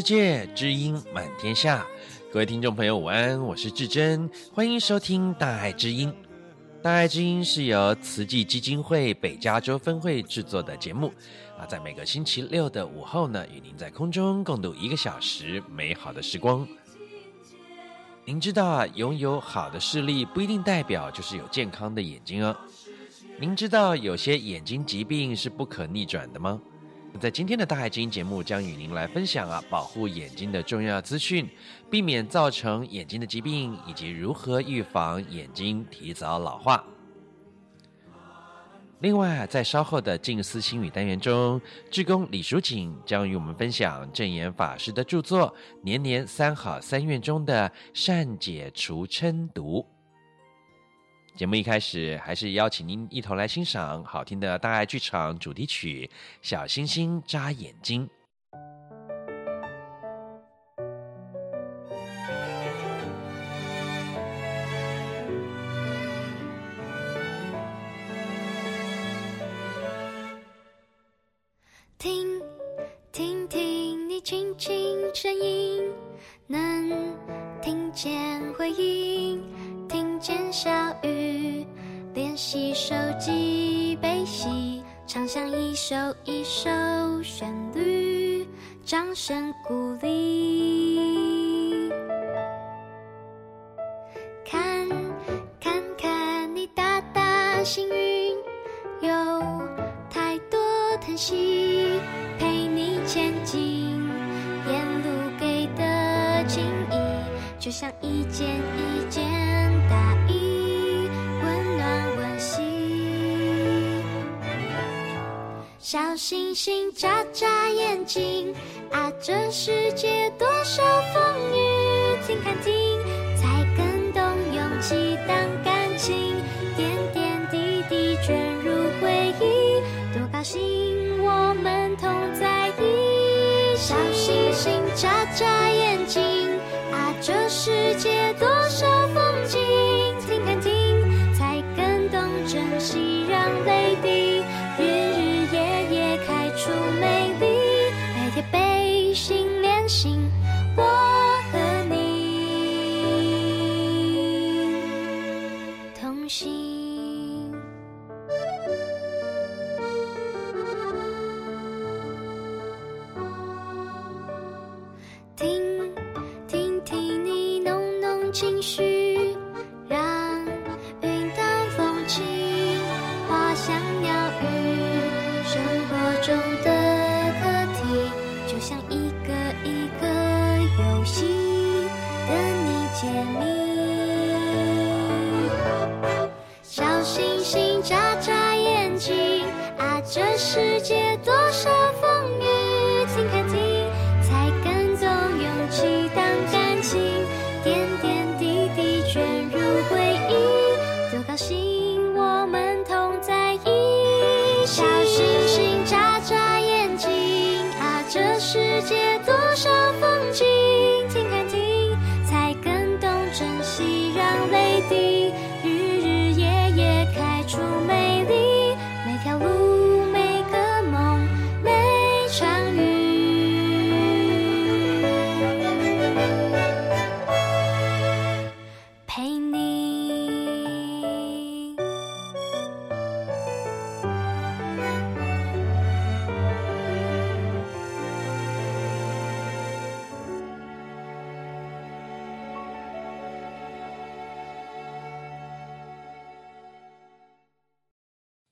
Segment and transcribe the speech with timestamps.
[0.00, 1.86] 世界，知音满天下。
[2.32, 6.10] 各位听众朋友，午安，我是志珍，欢迎收听大爱之音。
[6.82, 11.12] 大爱之音是由慈济基金会北加州分会制作的节目
[11.58, 16.66] 啊，在每个星期六的午后呢，与您在空中共度一个小时美好的时光。
[18.24, 22.56] 您知道啊，拥有好的视力不一定代表就是有健康的眼睛哦。
[23.38, 26.58] 您知道有些眼睛疾病是不可逆转的吗？
[27.18, 31.46] 在今天的大爱知音节目，将与您来分享啊，保护眼睛的重要资讯，
[31.90, 36.82] 避免造成眼睛的疾病，以及如何预防眼睛提早老化。
[39.00, 45.48] 另外，在稍后的静思心语单元中，志工李淑锦将与我们分享证严法师的著作
[45.82, 49.86] 《年年三好三愿》中的善解除嗔毒。
[51.40, 56.06] 节目一开始，还是邀请您一同来欣赏好听的大爱剧场主题曲
[56.46, 58.06] 《小星星眨眼睛》。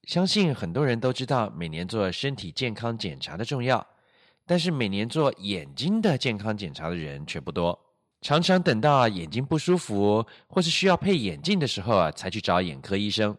[0.08, 3.86] 相信很多人都知道每年做身体健康检查的重要，
[4.46, 7.78] 但是每年做眼睛的健康检查的人却不多，
[8.22, 13.36] 常常等到眼睛不舒服或是需要配眼镜的时候啊，才去找眼科医生。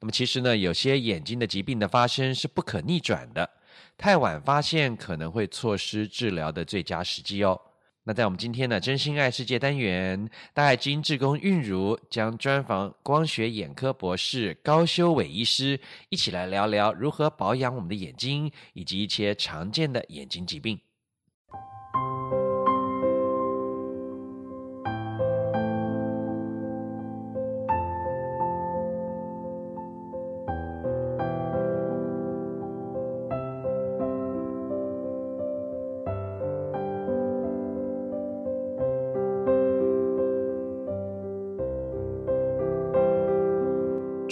[0.00, 3.48] 那么其实呢，有些眼睛的疾病的发生是不可逆转的，
[3.96, 7.60] 太晚发现可能会错失治疗的最佳时机哦。
[8.08, 20.78] 那在我们今天的真心爱世界单元，大爱基因志工韵如将专访光学眼科博士高修伟医师，一起来聊聊如何保养我们的眼睛，以及一些常见的眼睛疾病。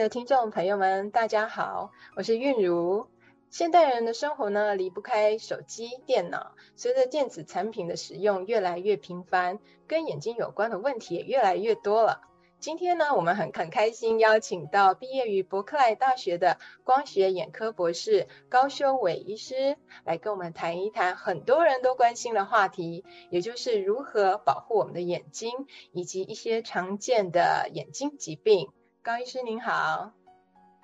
[0.00, 3.06] 的听众朋友们，大家好，我是韵如。
[3.50, 6.52] 现代人的生活呢，离不开手机、电脑。
[6.74, 12.22] 随着电子产品的使用越来越频繁，跟眼睛有关的问题也越来越多了。
[12.60, 25.52] 今天呢，我们很很开心邀请到毕业于伯克莱大学的光学眼科博士高修伟医师，来跟我们谈一谈很多人都关心的话题，也就是如何保护我们的眼睛，
[25.92, 28.70] 以及一些常见的眼睛疾病。
[29.02, 30.12] 高医师您好，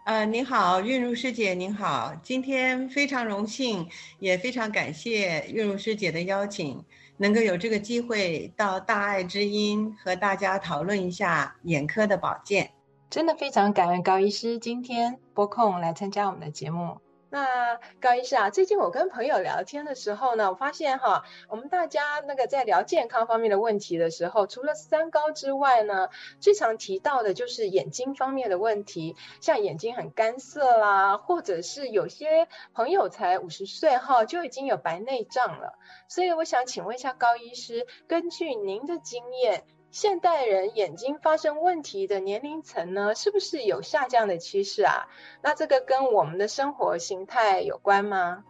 [0.06, 3.86] 呃，您好，韵如师姐您好，今天非常荣幸，
[4.18, 6.82] 也非常感谢韵如师姐的邀请，
[7.18, 12.70] 能够有这个机会到大爱之音和大家讨论一下眼科的保健，
[13.10, 16.98] 真的非常感恩高医师今天拨空来参加我们的节目。
[17.36, 26.08] 那高医师啊，最近我跟朋友聊天的时候呢，我发现哈，我们大家那个在聊健康方面的问题的时候，除了三高之外呢，
[26.40, 35.78] 最常提到的就是眼睛方面的问题，像眼睛很干涩啦，或者是有些朋友才五十岁哈就已经有白内障了。
[36.08, 45.06] 所以我想请问一下高医师，根据您的经验，现代人眼睛发生问题的年龄层呢，是不是有下降的趋势啊？
[45.42, 48.44] 那这个跟我们的生活形态有关吗？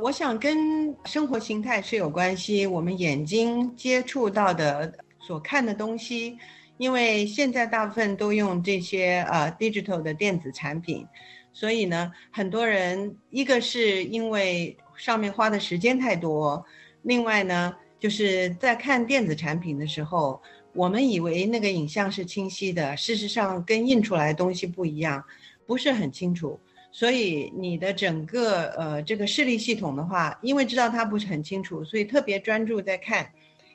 [0.00, 2.66] 我想跟生活形态是有关系。
[2.66, 6.38] 我们眼睛接触到的、所看的东西，
[6.78, 11.04] 因为现在大部分都用这些呃 digital 的电子产品，
[11.52, 16.64] 所以呢，很多人一个是因为上面花的时间太多，
[17.02, 20.42] 另外呢，就是在看电子产品的时候。
[20.72, 25.20] 我们以为那个影像是清晰的，事实上跟印出来的东西不一样，
[25.66, 26.60] 不是很清楚。
[26.92, 33.32] 所以你的整个呃这个视力系统的话，因为知道它不是很清楚，所以特别专注在看，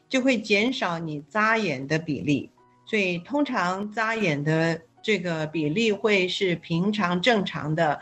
[0.08, 2.50] 就会减少你眨眼的比例。
[2.86, 8.00] 所以通常眨眼的这个比例会是平常正常的，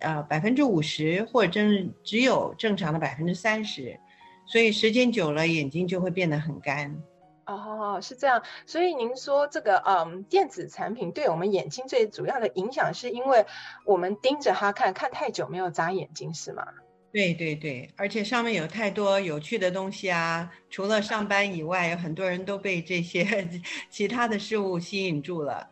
[0.00, 3.98] 呃百分之五十，或者真只有正常的百分之三十。
[4.46, 7.02] 所以时间久了，眼睛就会变得很干。
[7.46, 13.44] 哦，是这样，所以您说这个嗯，电子产品对我们眼睛最主要的影响，是因为
[13.84, 16.64] 我们盯着它看，看太久没有眨眼睛，是吗？
[17.12, 23.48] 对对对，而且上面有太多有趣的东西啊，除了上班以外，有很多人都被这些
[23.90, 25.68] 其他的事物吸引住了。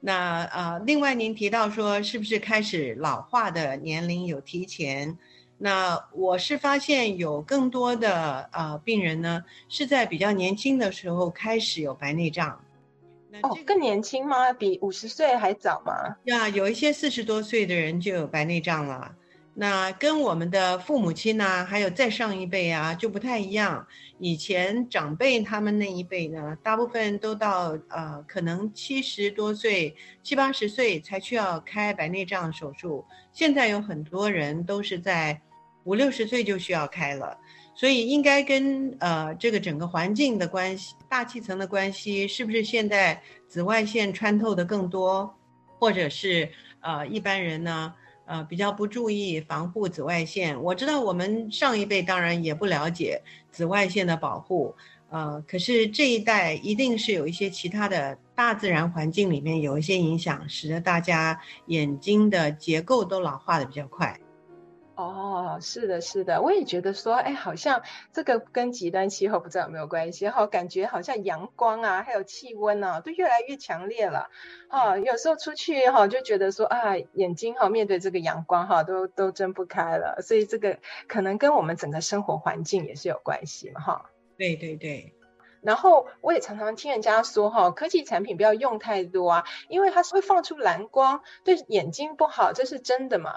[0.00, 5.18] 那呃，另外您提到说，是不是开始老化的年龄有提前？
[5.58, 12.60] 那我是发现有更多的呃病人呢，是在比较年轻的时候开始有白内障。
[13.42, 14.52] 哦，更年轻吗？
[14.52, 16.16] 比五十岁还早吗？
[16.24, 19.14] 呀，有一些四十多岁的人就有白内障了。
[19.58, 23.86] 那跟我们的父母亲呢，还有再上一辈啊，就不太一样。
[24.18, 33.04] 以前长辈他们那一辈呢，大部分都到呃可能七十多岁、七八十岁才需要开白内障手术。
[33.32, 35.40] 现在有很多人都是在
[35.86, 37.38] 五六十岁就需要开了，
[37.74, 45.34] 所以应该跟呃这个整个环境的关系、大气层的关系，是不是现在紫外线穿透的更多，
[45.78, 46.50] 或者是
[46.80, 47.94] 呃一般人呢？
[48.28, 50.60] 呃，比较不注意防护紫外线。
[50.60, 54.74] 我知道我们上一辈当然也不了解紫外线的保护，
[55.10, 64.18] 呃，可是这一代一定是有一些其他的大自然环境里面有一些影响，使得大家眼睛的结构都老化的比较快。
[64.96, 67.82] 哦，是的，是的，我也觉得说，哎，好像
[68.14, 74.30] 这个跟极端气候不知道有没有关系哈，感觉好像阳光啊，还有气温啊，都越来越强烈了，
[74.70, 84.10] 哈，有时候出去哈，就觉得说啊，眼睛哈面对这个阳光哈，都都睁不开了，所以这个可能跟我们整个生活环境也是有关系嘛，哈。
[84.38, 85.12] 对对对，
[85.60, 93.32] 然后我也常常听人家说哈，科技产品不要用太多啊，因为它是会放出蓝光，对眼睛不好，这是真的吗？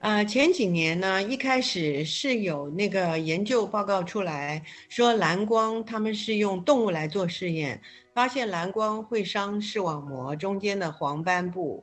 [0.00, 7.82] 呃，前几年呢，一开始是有那个研究报告出来说，蓝光他们是用动物来做试验，
[8.14, 11.82] 发现蓝光会伤视网膜中间的黄斑部，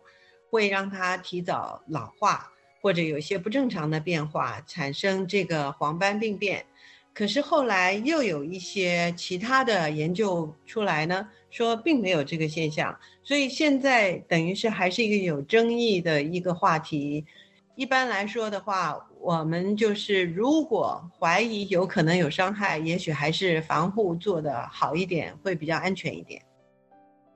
[0.50, 2.50] 会让它提早老化，
[2.82, 6.66] 或者有些不正常的变化，产生这个黄斑病变。
[7.14, 17.26] 可是后来又有一些其他的研究出来呢，说并没有这个现象，所以现在等于是还是一个有争议的一个话题。
[17.76, 26.42] 一般来说的话，我们就是如果怀疑有可能有伤害，也许还是防护做得好一点，会比较安全一点。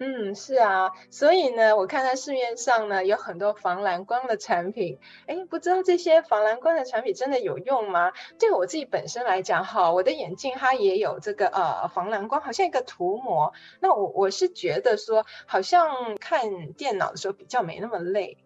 [0.01, 8.13] 嗯，是啊，所以呢，我看在市面上呢有很多防蓝光的产品，哎，不知道这些防蓝光的产品真的有用吗？
[8.39, 13.51] 对我自己本身来讲，哈，我的眼镜它也有这个呃防蓝光，好像一个涂膜。
[13.81, 18.37] 那我我是觉得说，好像看电脑的时候比较没那么累。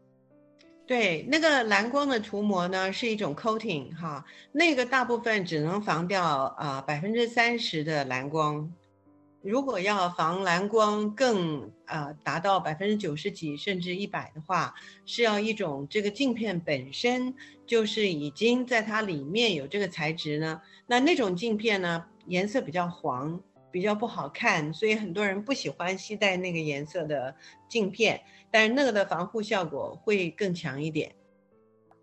[0.86, 6.22] 对，那个蓝光的涂膜呢，是一种 coating 哈，那个大部分只能防掉
[6.58, 8.70] 啊百分之三十的蓝光。
[9.42, 14.74] 如果要防蓝光更呃达到百分之九十几甚至一百的话，
[15.06, 17.34] 是要一种这个镜片本身
[17.66, 20.62] 就是已经在它里面有这个材质呢。
[20.86, 27.34] 那那种镜片呢，颜色比较黄，比较不好看，所以很多人不喜欢携带那个颜色的
[27.70, 28.22] 镜片。
[28.54, 31.16] 但是那个的防护效果会更强一点。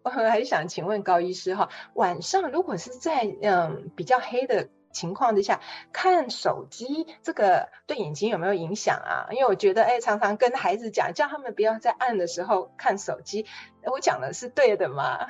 [0.03, 5.61] 我还想请问高医师哈，晚上如果是在嗯比较黑的情况之下
[5.93, 9.29] 看手机，这个对眼睛有没有影响啊？
[9.31, 13.47] 因为我觉得哎，常常跟孩子讲，叫他们不要在暗的时候看手机。
[13.85, 15.29] 我讲的是对的吗？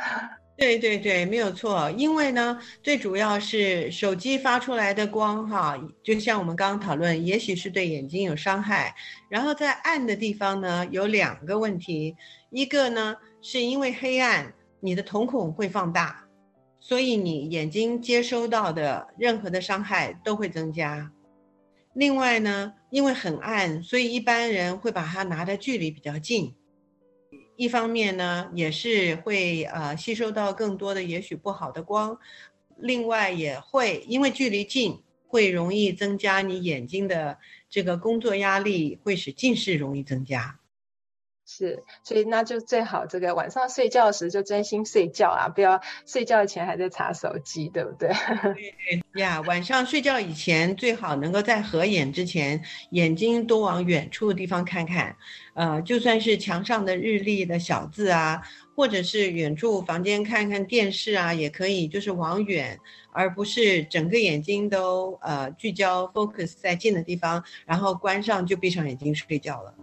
[0.56, 1.90] 对对对，没有错。
[1.92, 8.94] 因为呢，最主要是手机发出来的光，哈，就像我们刚刚讨论，也许是对眼睛有伤害。
[9.30, 12.14] 然后在暗的地方呢，有两个问题。
[12.50, 16.26] 一个呢，是因为黑暗，你的瞳孔会放大，
[16.78, 21.10] 所以你眼睛接收到的任何的伤害都会增加。
[21.94, 26.54] 另外呢，因为很暗，所以一般人会把它拿的距离比较近。
[27.60, 32.18] 一方面呢，也是会呃吸收到更多的也许不好的光，
[32.78, 37.38] 另外也会因为距离近，会容易增加你眼睛的
[37.68, 40.59] 这个工作压力，会使近视容易增加。
[41.52, 48.08] 是，所以那就最好这个晚上睡觉时就专心睡觉啊，不要睡觉前还在查手机，对不对？
[48.54, 55.16] 对对呀，晚上睡觉以前最好能够在合眼之前，眼睛多往远处的地方看看，
[55.54, 58.40] 呃，就算是墙上的日历的小字啊，
[58.76, 62.78] 或者是远处房间看看电视啊，也可以，就是往远，
[63.12, 69.74] 而不是整个眼睛都呃聚焦 focus 在近的地方，然后关上就闭上眼睛睡觉了。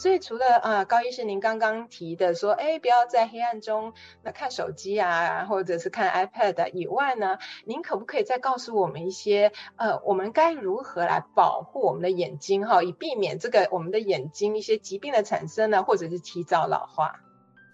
[0.00, 3.92] 所以除了啊高医师您刚刚提的说，哎，不要在黑暗中
[4.22, 17.20] 那看手机啊，或者是看 iPad 以外呢，您可不可以再告诉我们一些呃，我们该如何来保护我们的眼睛哈，以避免这个我们的眼睛一些疾病的产生呢，或者是提早老化？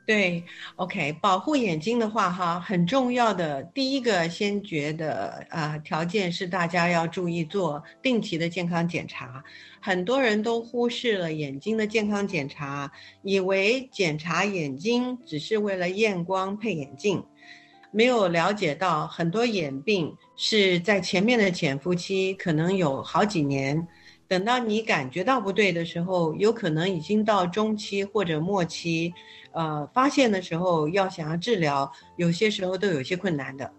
[0.06, 0.44] 对
[0.76, 9.42] ，OK，保护眼睛的话，哈，很重要的第一个先决的啊条件是大家要注意做定期的健康检查。
[9.80, 17.24] 很多人都忽视了眼睛的健康检查，以为检查眼睛只是为了验光配眼镜，
[17.90, 23.88] 没有了解到很多眼病是在前面的潜伏期可能有好几年，
[24.28, 29.12] 等到你感觉到不对的时候，有可能已经到中期或者末期。
[29.52, 33.72] 呃，发现的时候要想要治疗，有些时候都有些困难的。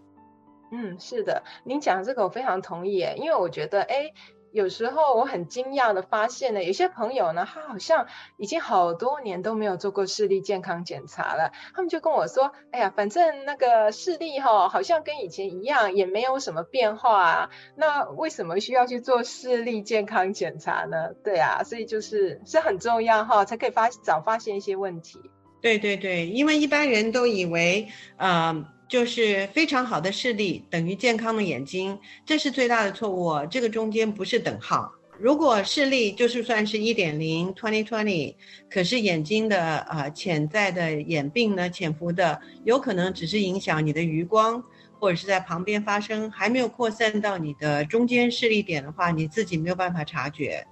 [0.71, 4.11] 嗯，是的，您讲这个我非常同意，因为我觉得，哎。
[4.57, 11.51] 有时候我很惊讶的发现呢，有些朋友呢，他好像已经好多年都没有做过视力健康检查了。
[11.75, 17.49] 他们就跟我说：“哎呀，反正那个视力哈，好像跟以前一样，也没有什么变化啊。
[17.75, 25.19] 那为什么需要去做视力健康检查呢？”对啊，所以就是是很重要哈，才可以发早发现一些问题。
[25.61, 33.45] 对对对，因为一般人都以为，呃，就是非常好的视力等于健康的眼睛，这是最大的错误。
[33.49, 34.93] 这个中间不是等号。
[35.19, 38.35] 如果视力就是算是一点零 twenty twenty，
[38.69, 44.63] 可是眼睛的呃潜在的眼病呢，潜伏的有可能只是影响你的余光，
[44.99, 50.65] 或者是在旁边发生，还没有扩散到你的中间视力点的话，你自己没有办法察觉。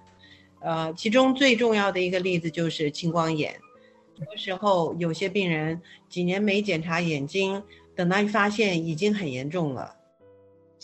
[0.62, 3.56] 呃，其中最重要的一个例子就是青光眼。
[4.18, 7.62] 有时候，有些病人几年没检查眼睛，
[7.96, 9.95] 等到一发现，已经很严重了。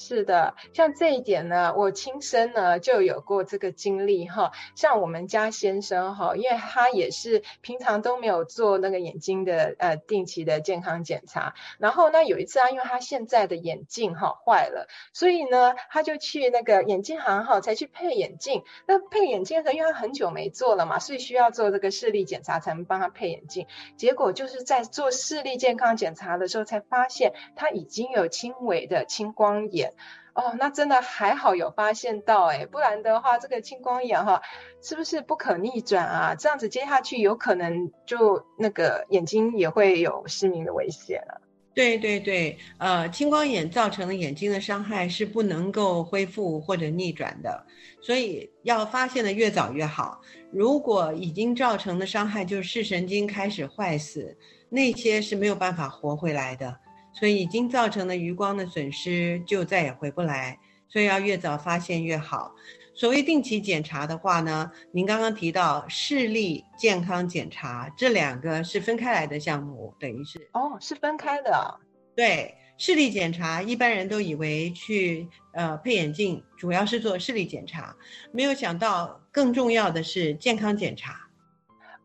[0.01, 4.51] 是的，像这一点呢，我亲身呢就有过这个经历哈。
[4.75, 18.63] 像我们家先生哈，因为他也是平常都没有做那个眼睛的呃定期的健康检查，然后呢有一次啊，因为他现在的眼镜哈坏了，所以呢他就去那个眼镜行哈才去配眼镜。
[18.87, 23.67] 那配眼镜的时候，因为他很久没做了嘛，所以需要做这个视力检查才能帮他配眼镜。
[23.97, 29.90] 结果就是在做视力健康检查的时候，才发现他已经有轻微的青光眼。
[30.33, 34.41] 哦，那真的还好有发现到哎，不然的话，这个青光眼哈，
[34.81, 36.35] 是不是不可逆转啊？
[36.35, 41.41] 这样子接下去有可能就那个眼睛也会有失明的危险了。
[41.73, 47.65] 对对对，呃，青光眼造成的眼睛的伤害是不能够恢复或者逆转的，
[48.01, 50.21] 所以要发现的越早越好。
[50.51, 56.77] 如果已经造成的伤害就是视神经开始坏死，那些是没有办法活回来的。
[57.13, 62.55] 所以已经造成的余光的损失就再也回不来，所以要越早发现越好。
[62.93, 71.79] 所谓定期检查的话呢，您刚刚提到视力健康检查，这两个是分开来的项目，等于是哦，是分开的。
[72.15, 77.95] 对，视力检查一般人都以为去呃配眼镜主要是做视力检查，
[78.33, 81.29] 没有想到更重要的是健康检查。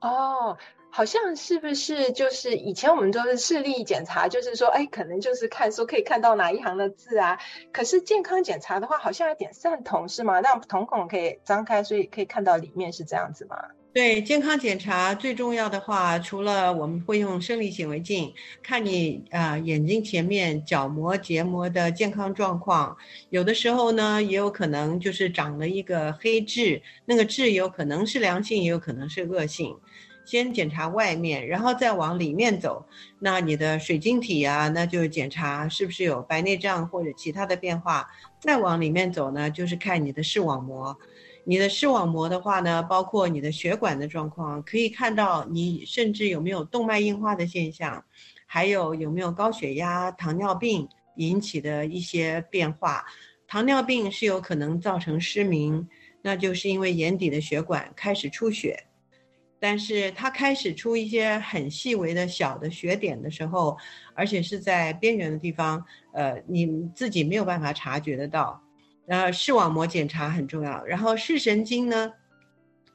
[0.01, 0.57] 哦。
[0.97, 7.39] 好像是不是就是以前我们都是视力检查，就是说，哎，可能就是看书可以看到哪一行的字啊。
[7.71, 10.41] 可是健康检查的话，好像有点散瞳是吗？
[10.41, 13.59] 让瞳孔可以张开，所以可以看到里面是这样子吗？
[13.93, 18.33] 对，健康检查最重要的话，除了我们会用生理显微镜
[18.63, 22.97] 看你啊、眼睛前面角膜结膜的健康状况，
[23.29, 29.77] 有的时候呢也有可能就是长了一个黑痣，那个痣有可能是良性，也有可能是恶性。
[30.27, 32.85] 先检查外面，然后再往里面走。
[33.21, 38.07] 那你的水晶体啊，那就检查是不是有白内障或者其他的变化。
[38.41, 40.99] 再往里面走呢，就是看你的视网膜。
[41.45, 48.05] 你的视网膜的话呢，包括你的血管的状况，可以看到你甚至有没有动脉硬化的现象，
[48.47, 53.05] 还有有没有高血压、糖尿病引起的一些变化。
[53.47, 55.89] 糖尿病是有可能造成失明，
[56.23, 58.86] 那就是因为眼底的血管开始出血。
[59.69, 63.77] 但是它开始出一些很细微的小的血点的时候，
[64.15, 68.63] 而且是在边缘的地方，呃，你自己没有办法察觉得到。
[69.07, 72.13] 然后视网膜检查很重要，然后视神经呢，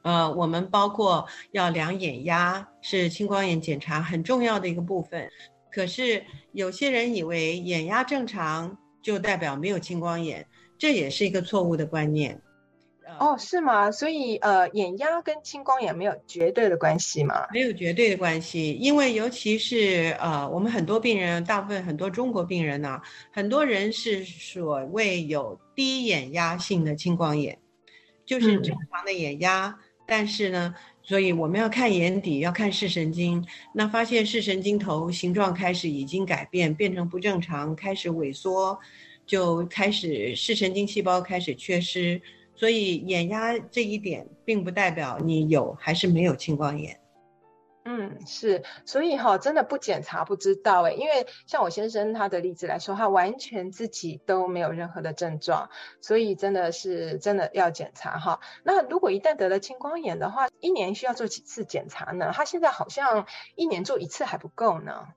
[0.00, 5.28] 呃，我们包括要量眼压，是青光眼检查很重要的一个部分。
[5.70, 10.46] 可是有些人以为眼压正常就代表没有青光眼，
[10.78, 12.40] 这也是一个错误的观念。
[13.18, 13.90] 哦，是吗？
[13.90, 17.46] 所以呃，眼压跟青光眼没有绝对的关系吗？
[17.52, 27.58] 没有绝对的关系，因为尤其是呃，我们很多病人，大部分很多中国病人呢，很多人是所谓有低眼压性的青光眼，
[28.24, 38.78] 就是正常的眼压，嗯、但是呢，所以我们要看眼底，要看视神经，那发现视神经头形状开始已经改变，变成不正常，开始萎缩，
[39.26, 42.20] 就开始视神经细胞开始缺失。
[42.62, 47.00] 所以眼压这一点并不代表你有还是没有青光眼。
[47.84, 55.70] 嗯，是，所以哈，真的不检查不知道诶，因为像我先生他的例子来说，他完全自己都没有任何的症状，
[56.00, 58.38] 所以真的是真的要检查哈。
[58.62, 62.30] 那如果一旦得了青光眼的话，一年需要做几次检查呢？
[62.32, 65.08] 他现在好像一年做一次还不够呢。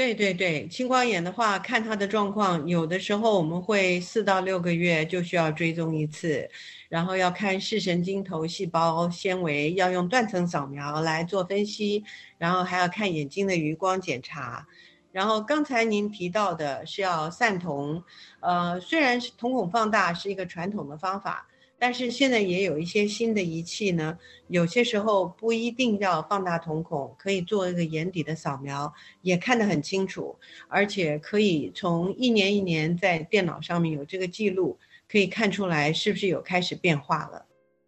[0.00, 6.48] 对对对，青光眼的话，看他的状况，有的时候我们会四到六个月就需要追踪一次，
[6.88, 12.02] 然后要看视神经头细胞纤维，要用断层扫描来做分析，
[12.38, 14.66] 然后还要看眼睛的余光检查。
[15.12, 18.02] 然后刚才您提到的是要散瞳，
[18.40, 21.46] 呃，虽然是瞳孔放大是一个传统的方法，
[21.80, 30.36] 但是现在也有一些新的仪器呢，有些时候不一定要放大瞳孔，可以做一个眼底的扫描，也看得很清楚，
[30.68, 34.78] 而且可以从一年一年在电脑上面有这个记录，
[35.10, 37.46] 可以看出来是不是有开始变化了。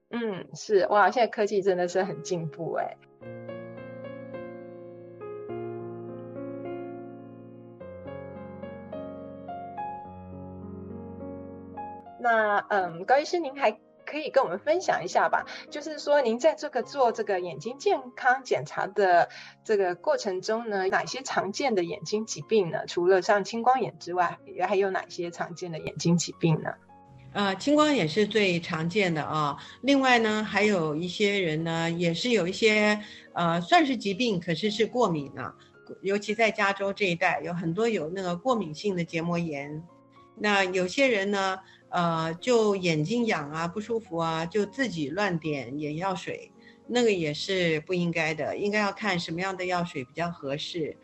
[0.09, 2.97] 嗯，是哇，现在科技真的是很进步哎。
[12.23, 15.45] 那嗯，高医师，您还可以跟我们分享一下吧？
[15.71, 19.29] 就是说，您在这个做这个眼睛健康检查的
[19.65, 22.87] 这个过程中呢，哪些常见的眼睛疾病呢？
[22.87, 26.71] 除了像青光眼之外，也还有哪些常见的眼睛疾病呢？
[27.33, 29.57] 呃，青光眼是最常见的啊。
[29.81, 33.01] 另外呢，还有一些人呢，也是有一些
[33.33, 35.53] 呃，算是疾病，可是是过敏呢。
[36.03, 39.83] 尤其在加州这一带，有很多有那个过敏性的结膜炎。
[40.37, 41.59] 那有些人呢，
[41.91, 46.51] 呃，就眼睛痒啊，不舒服啊，就自己乱点眼药水，
[46.87, 50.97] 那个也是不应该的，应该要看什么样的药水比较合适。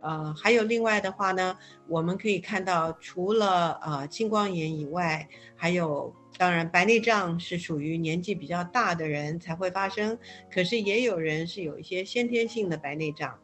[0.00, 10.16] 呃，还有另外的话呢，我们可以看到，除了呃青光眼以外，还有当然白内障是属于年纪比较大的人才会发生，
[10.48, 13.36] 可是也有人是有一些先天性的白内障。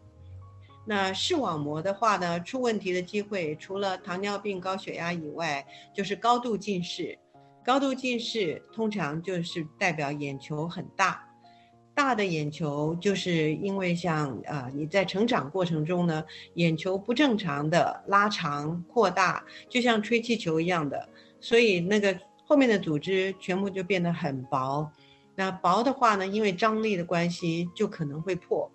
[0.85, 5.65] 那视网膜的话呢，出问题的机会除了糖尿病、高血压以外，
[5.95, 7.19] 就是高度近视。
[7.65, 11.25] 高度近视通常就是代表眼球很大，
[11.95, 21.09] 大的眼球就是因为像、呃、你在成长过程中呢，眼球不正常的拉长扩大，就像吹气球一样的，
[21.41, 24.91] 所以那个后面的组织全部就变得很薄。
[25.37, 28.69] 那薄的话呢，因为张力的关系，就可能会破。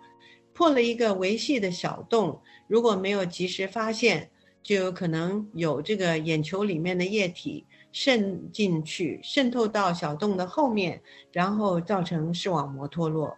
[0.58, 4.32] 破了一个维系的小洞，如果没有及时发现，
[4.64, 13.38] 就有可能有这个眼球里面的液体渗进去，渗透到小洞的后面，然后造成视网膜脱落。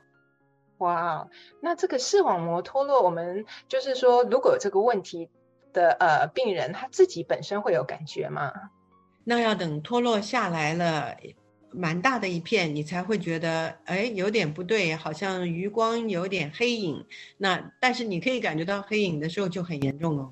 [0.77, 1.27] 哇，
[1.59, 5.29] 那这个视网膜脱落，我们就是说，如果有这个问题
[5.73, 8.53] 的呃病人，他自己本身会有感觉吗？
[9.25, 11.17] 那要等脱落下来了。
[11.71, 17.05] 蛮大的一片，你才会觉得，哎，有点不对，好像余光有点黑影。
[17.37, 20.29] 那但是你可以感觉到黑影的时候就很严重了。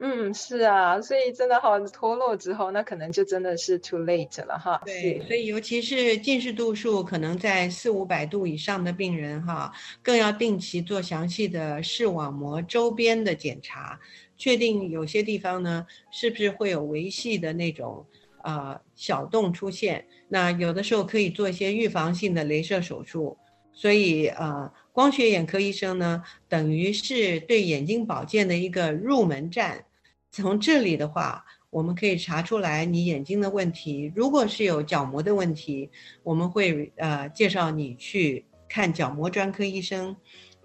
[0.00, 4.80] 嗯，是啊，所以真的好脱落之后，那可能就真的是 too late 了哈。
[4.84, 13.98] 对，所以尤其是近视度数可能在四五百度以上的病人哈，更要定期做详细的视网膜周边的检查，
[14.36, 18.06] 确定有些地方呢是不是会有维系的那种。
[18.42, 23.36] 啊、呃，小洞出现，那有的时候可以做一些预防性的镭射手术。
[23.72, 29.84] 所以，呃，光学眼科医生呢，等于是对眼睛保健的一个入门站。
[30.30, 34.12] 从这里的话，我们可以查出来你眼睛的问题。
[34.16, 35.90] 如果是有角膜的问题，
[36.24, 40.16] 我们会呃介绍你去看角膜专科医生。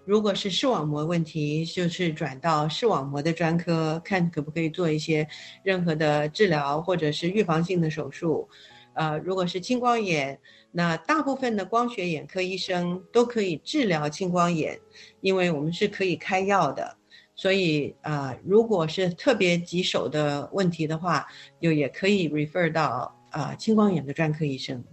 [0.06, 5.26] 如果是视网膜问题，就是转到视网膜的专科，看可不可以做一些
[5.62, 8.48] 任何的治疗或者是预防性的手术。
[8.92, 10.38] 呃，如果是青光眼，
[10.70, 14.78] 那大部分的光学眼科医生都可以治疗青光眼，
[15.20, 16.96] 因为我们是可以开药的。
[17.34, 21.26] 所以，呃，如果是特别棘手的问题的话，
[21.60, 24.84] 就也可以 refer 到呃青光眼的专科医生。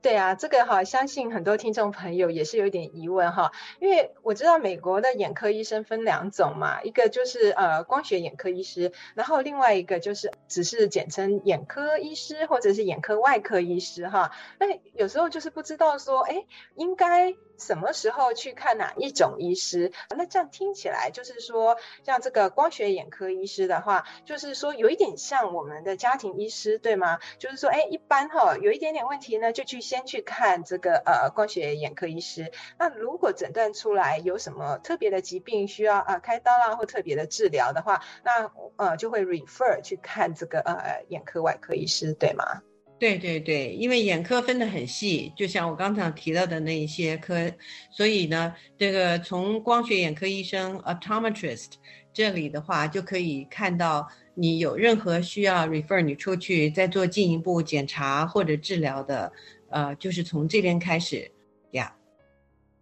[0.00, 14.30] 对啊，这个哈，相信很多听众朋友也是有点疑问哈，因为我知道美国的眼科医生分两种嘛，一个就是呃光学眼科医师，然后另外一个就是只是简称眼科医师或者是眼科外科医师哈，
[14.60, 16.44] 那有时候就是不知道说，哎，
[16.76, 17.34] 应该。
[17.58, 19.92] 什么时候去看哪一种医师？
[20.16, 27.18] 那这样听起来就是说，像这个光学眼科医师的话，就是说有一点像我们的家庭医师，对吗？
[27.38, 32.52] 就是说，哎，一般哈有一点点问题呢，就去先去看这个呃光学眼科医师。
[32.78, 42.62] 那如果诊断出来有什么特别的疾病需要啊、呃、开刀啦或特别的治疗的话，那呃就会 refer 去看这个呃眼科外科医师，对吗？
[42.98, 47.50] 对对对，因为眼科分得很细，就像我刚才提到的那一些科，
[47.90, 51.74] 所以呢，这个从光学眼科医生 optometrist
[52.12, 59.32] 这里的话，就可以看到你有任何需要 refer 你出去再做进一步检查或者治疗的，
[59.70, 61.30] 呃，就是从这边开始
[61.70, 61.94] 呀。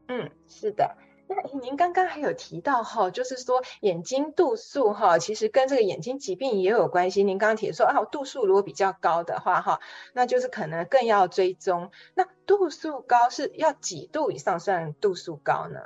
[0.09, 0.15] Yeah.
[0.15, 0.97] 嗯，是的。
[1.29, 7.25] 那您刚刚还有提到哈，就是说眼睛度数哈，其实跟这个眼睛疾病也有关系。
[7.25, 9.81] 您刚刚提说啊，度数如果比较高的话哈，
[10.13, 11.91] 那就是可能更要追踪。
[12.15, 15.81] 那度数高是要几度以上算度数高呢？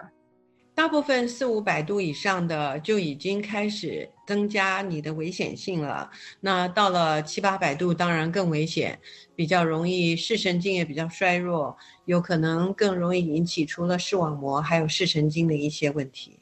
[0.74, 6.08] 大部分四五百度以上的就已经开始增加你的危险性了。
[6.38, 9.00] 那到了七八百度，当然更危险，
[9.34, 16.38] 比较容易视神经也比较衰弱，有可能更容易引起除了视网膜还有视神经的一些问题。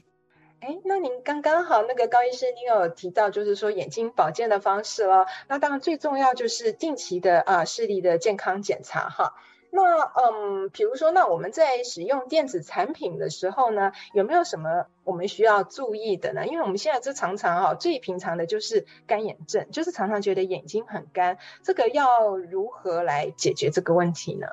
[0.61, 5.25] 哎，那您刚刚好，那个高医师，您有提到就是说眼睛保健的方式了。
[5.49, 9.33] 那当然最重要就是定期的啊视力的健康检查哈。
[9.71, 16.47] 那嗯，比如说，那我们在使用电子产品的时候呢，有没有什么我们需要注意的呢？
[16.47, 24.47] 因为我们现在这常常啊最平常的就是干眼症，就是常常觉得眼睛很干，这个要如何来解决这个问题呢？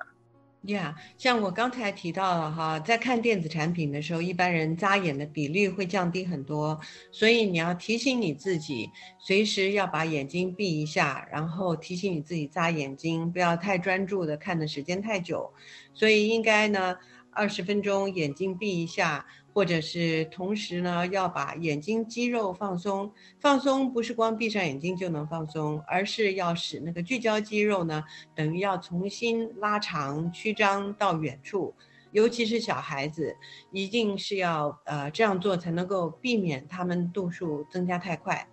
[0.68, 6.80] 呀，yeah, 像我刚才提到了哈，在看电子产品的时候，一般人眨眼的比率会降低很多，
[7.12, 15.54] 所以你要提醒你自己，随时要把眼睛闭一下，然后提醒你自己眨眼睛，不要太专注的看的时间太久，
[15.94, 16.98] 所以应该呢，
[17.32, 19.26] 二十分钟眼睛闭一下。
[19.56, 28.04] 或者是同时呢，要把眼睛肌肉放松，放松不是光闭上眼睛就能放松，而是要使那个聚焦肌肉呢，
[28.36, 31.74] 等于要重新拉长、曲张到远处，
[32.12, 33.34] 尤其是小孩子，
[33.72, 38.46] 一定是要呃这样做才能够避免他们度数增加太快，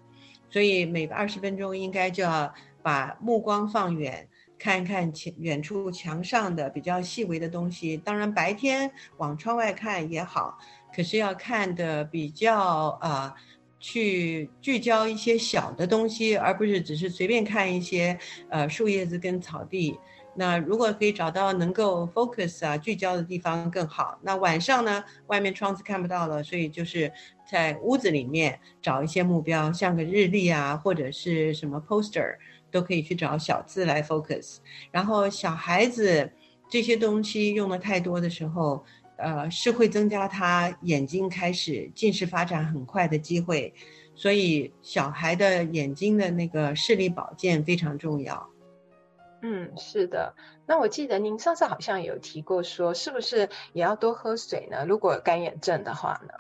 [0.49, 10.57] 所以每二十分钟应该就要把目光放远，看一看前远处墙上的比较细微的东西，当然白天往窗外看也好。
[10.95, 13.35] 可是要看的比较啊、
[13.81, 18.17] 去聚焦一些小的东西，而不是只是随便看一些
[18.49, 19.99] 呃树叶子跟草地。
[20.35, 24.19] 那如果可以找到能够 focus 啊聚焦的地方更好。
[24.23, 27.13] 那晚上呢，外面窗子看不到了，所以就是
[27.47, 32.37] 在屋子里面找一些目标，像个日历啊，或者是什么 poster，
[32.71, 34.59] 都可以去找小字来 focus。
[34.91, 36.31] 然后小孩子
[36.71, 38.85] 这些东西用的太多的时候。
[39.17, 43.73] 呃，是会增加他眼睛开始近视发展很快的机会，
[44.15, 48.49] 所以小孩的眼睛的那个视力保健非常重要。
[49.43, 50.35] 嗯，是的。
[50.67, 54.85] 那我记得您上次好像有提过说，是不是也要多喝水呢？
[54.87, 56.35] 如果干眼症的话呢？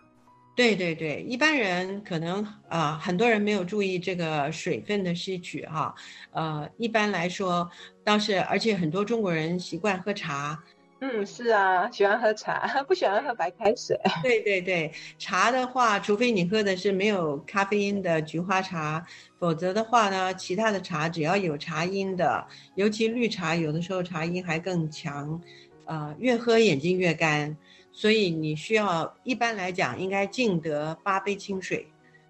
[0.54, 5.94] 对对对，一般人可能啊、呃，很多人没有注意这个水分的吸取哈。
[6.30, 7.68] 呃，一般来说
[8.04, 10.62] 倒是，而且很多中国人习惯喝茶。
[11.04, 13.98] 嗯，是啊，喜欢喝茶，不喜欢喝白开水。
[14.22, 19.04] 对对对，茶的话，除非你喝的是没有咖啡因的菊花茶，
[19.36, 25.40] 否则的话呢，其他的茶只要有茶因的，尤其绿茶，有的时候茶因还更强，
[25.86, 27.56] 呃，越喝眼睛越干，
[27.90, 31.84] 所以你需要一般来讲应该净得八杯清水，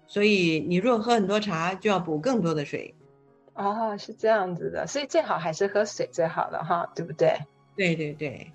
[0.07, 2.95] 所以你若喝很多茶，就要补更多的水。
[3.53, 7.37] 哦，是这样子的，所以最好还是喝水最好了哈，对不对？
[7.75, 8.51] 对对对。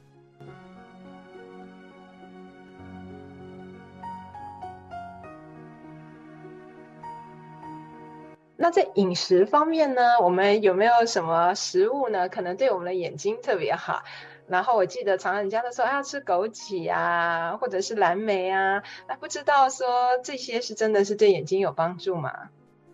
[8.60, 12.28] 那在饮食方面呢，我们有没有什么食物呢？
[12.28, 14.02] 可能对我们的眼睛特别好。
[14.48, 18.82] 然后我记得常常人家都说要吃枸杞啊，或者是蓝莓啊。
[19.08, 19.86] 那不知道说
[20.24, 22.32] 这些是真的是对眼睛有帮助吗？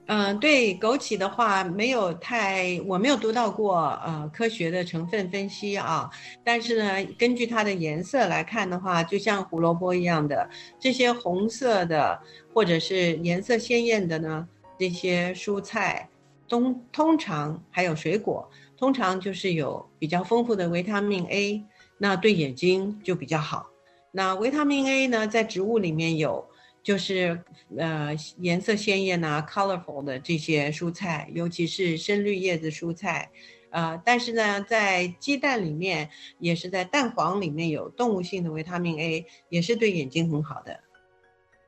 [0.07, 6.11] 嗯，对，枸杞的话没有太，我没有读到过呃科学的成分分析啊。
[6.45, 10.47] 但是呢，根据它的颜色来看的话，就像胡萝卜一样的
[10.79, 12.21] 这些红色的
[12.53, 14.47] 或者是颜色鲜艳的呢。
[14.85, 16.11] 这些蔬菜，
[16.47, 21.65] 通通常还有水果，通常就是有比较丰富的维他命 A，
[21.97, 23.71] 那对眼睛就比较好。
[24.13, 26.47] 那维他命 A 呢，在植物里面有，
[26.83, 27.43] 就是
[27.79, 33.31] 呃颜色鲜艳呐、colorful 的这些蔬菜，尤其是深绿叶子蔬菜，
[33.71, 40.79] 呃，但是呢，在鸡蛋里面，也是在蛋黄里面有动物性的维他命 A，也是对眼睛很好的。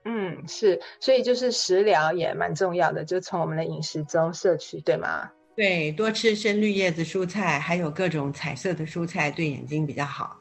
[0.08, 5.32] 嗯，是，所以就是食疗也蛮重要的，就从我们的饮食中摄取，对吗？
[5.56, 10.36] 对，多吃深绿叶子蔬菜，还有各种彩色的蔬菜，对眼睛比较好。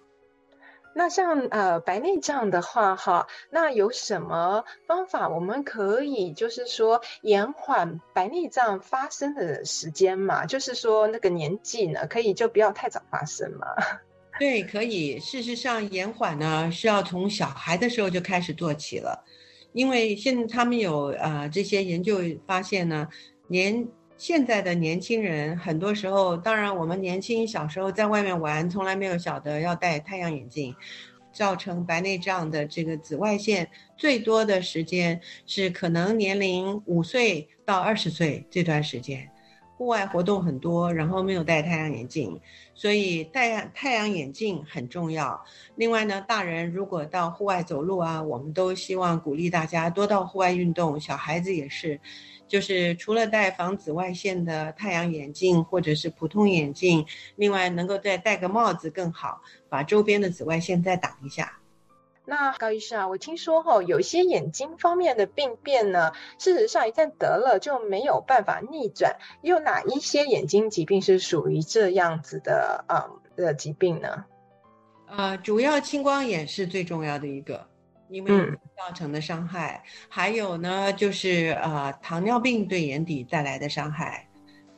[0.94, 10.46] 那像呃白内障的话，哈，那有什么方法我们可以就是说延缓白内障发生的时间嘛？
[10.46, 13.68] 就是说那个年纪呢，可以就不要太早发生嘛？
[14.40, 15.18] 对，可以。
[15.20, 19.26] 事实上，延缓呢是要从小孩的时候就开始做起了。
[19.76, 23.06] 因为现在他们有呃这些研究发现呢，
[23.50, 23.86] 年
[24.16, 30.74] 现在的年轻人很多时候，当然我们年轻小时候在外面玩，从来没有晓得要戴太阳眼镜，
[31.34, 39.30] 造成白内障的这个紫外线最多的时间是可能年龄五岁到二十岁这段时间，
[39.78, 42.40] 户外活动很多，然后没有戴太阳眼镜，
[42.74, 45.44] 所以戴太阳眼镜很重要。
[45.76, 52.00] 另外呢，大人如果到户外走路啊，我们都希望鼓励大家多到户外运动，小孩子也是，
[52.48, 61.60] 就是除了戴防紫外线的太阳眼镜或者是普通眼镜，另外能够再戴个帽子更好，把周边的紫外线再挡一下。
[62.28, 69.16] 那高医生啊，我听说哈、哦，有一些眼睛方面的病变呢，事实上一旦得了就没有办法逆转。
[69.44, 74.26] 有哪一些眼睛疾病是属于这样子的嗯的疾病呢？
[75.08, 77.64] 呃，主要青光眼是最重要的一个，
[78.10, 78.32] 因为
[78.76, 79.84] 造成的伤害。
[79.86, 84.28] 嗯、还有呢，就是呃糖尿病对眼底带来的伤害。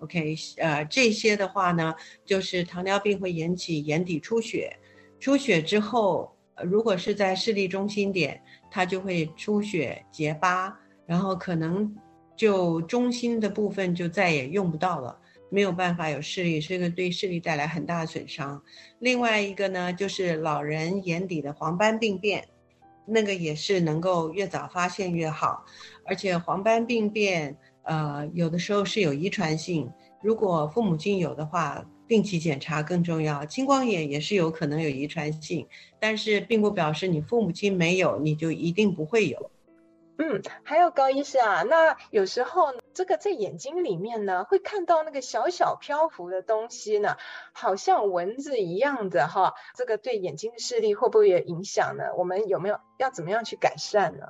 [0.01, 4.77] OK，呃这些的话呢，就是糖尿病会引起眼底出血，
[5.17, 6.36] 出血之后。
[6.63, 8.41] 如果是在视力中心点，
[8.71, 10.73] 它就会出血结疤，
[11.05, 11.95] 然后可能
[12.35, 18.59] 就中心的部分就再也用不到了，没有办法有视力，这个对视力带来很大的损伤。
[18.99, 22.47] 另外一个呢，就是老人眼底的黄斑病变，
[23.05, 25.63] 那个也是能够越早发现越好，
[26.05, 29.91] 而且黄斑病变，呃，有的时候是有遗传性，
[30.23, 31.85] 如果父母亲有的话。
[32.07, 35.67] 定期检查更重要，青光眼也是有可能有遗传性，
[35.99, 39.51] 但是并不表示你父母亲没有，你就一定不会有。
[40.19, 47.17] 嗯，还有高医师啊，那有时候这个在眼睛里面呢，会看到那个小小漂浮的东西呢，
[47.53, 52.15] 好像蚊子一样的哈，这个对眼睛的视力会不会有影响呢？
[52.17, 54.29] 我们有没有要怎么样去改善呢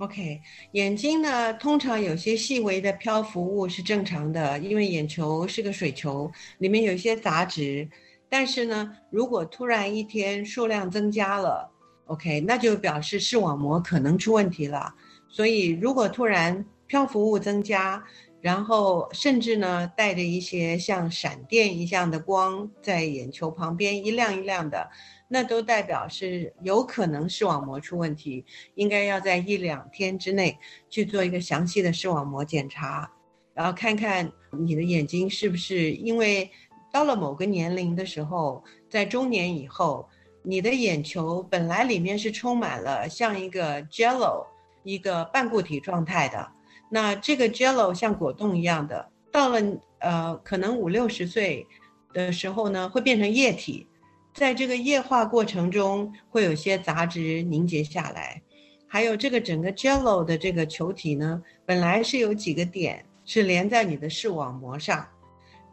[0.00, 0.40] ？OK，
[0.72, 7.86] 眼睛呢，通常有些细微的漂浮物是正常的，因为眼球是个水球，里面有一些杂质。
[8.30, 11.70] 但是呢，如果突然一天数量增加了
[12.06, 14.94] ，OK，那就表示视网膜可能出问题了。
[15.28, 18.02] 所以，如果突然漂浮物增加，
[18.40, 24.88] 然后甚至呢带着一些像闪电一样的光在眼球旁边一亮一亮的。
[25.32, 33.08] 那都代表是有可能视网膜出问题，应该要在一两天之内去做一个详细的视网膜检查，
[33.54, 36.50] 然后看看你的眼睛是不是因为
[36.92, 40.08] 到了某个年龄的时候，在中年以后，
[40.42, 44.44] 你的眼球本来里面是充满了像一个 jello
[44.82, 46.50] 一个半固体状态的，
[46.90, 49.62] 那这个 jello 像果冻一样的，到了
[50.00, 51.64] 呃可能五六十岁
[52.12, 53.86] 的时候呢，会变成液体。
[54.32, 58.40] 在这个液化过程中，会有些杂质凝结下来，
[58.86, 65.06] 还有这个整个 Jello 的这个球体呢，本来是有几个点是连在你的视网膜上，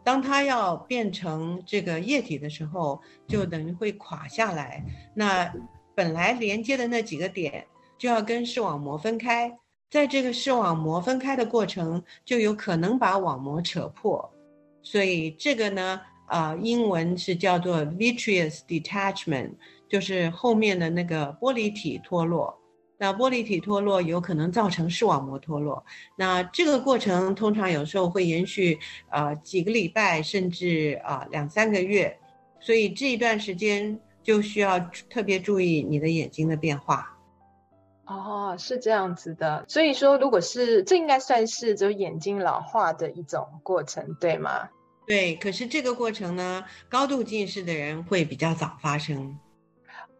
[0.04, 4.84] 当它要变成这个液体的时候，就等于会垮下来。
[5.14, 5.50] 那
[5.94, 7.64] 本来连接的那几个点
[7.96, 9.56] 就要跟视网膜分开，
[9.88, 14.30] 在这个视网膜分开的过程，就有可能把网膜扯破，
[14.82, 16.00] 所以这个呢。
[16.28, 19.52] 啊、呃，英文是叫做 vitreous detachment，
[19.88, 22.56] 就是后面的那个玻璃体脱落。
[23.00, 25.84] 那玻璃体脱落有可能造成视网膜脱落。
[26.16, 28.76] 那这个过程通常有时候会延续
[29.10, 32.18] 呃几个礼拜，甚至啊、两三个月。
[32.60, 37.16] 所以这一段时间就需要特别注意你的眼睛的变化。
[38.04, 39.64] 哦，是这样子的。
[39.68, 44.68] 所以说，如果是这应该算是就眼睛老化的一种过程，对吗？
[45.08, 49.38] 对，可是这个过程呢，高度近视的人会比较早发生。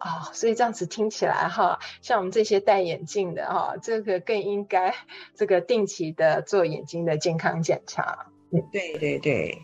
[0.00, 4.94] 哦，所以这样子听起来哈，像我们这些戴眼镜的哈，这个更应该
[5.34, 8.30] 这个定期的做眼睛的健康检查。
[8.50, 9.62] 嗯，对对对。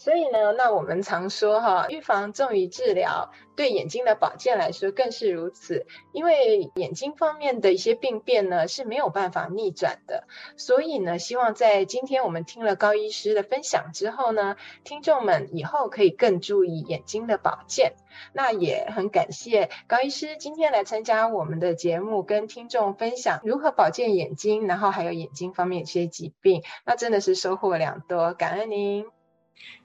[0.00, 5.84] 所以呢，那我们常说哈，预防重于治疗，对眼睛的保健来说更是如此。
[6.12, 17.92] 因为眼睛方面的一些病变呢是没有办法逆转的，所以呢，希望在今天我们听了高医师的分享之后呢，听众们以后可以更注意眼睛的保健。
[18.32, 29.19] 那也很感谢高医师今天来参加我们的节目，跟听众分享如何保健眼睛，然后还有眼睛方面一些疾病，那真的是收获良多，感恩您。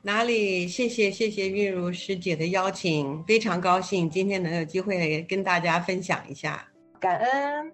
[0.02, 0.68] 哪里？
[0.68, 6.68] 谢谢谢谢韵如师姐的邀请，非常高兴今天能有机会跟大家分享一下，
[7.00, 7.72] 感恩。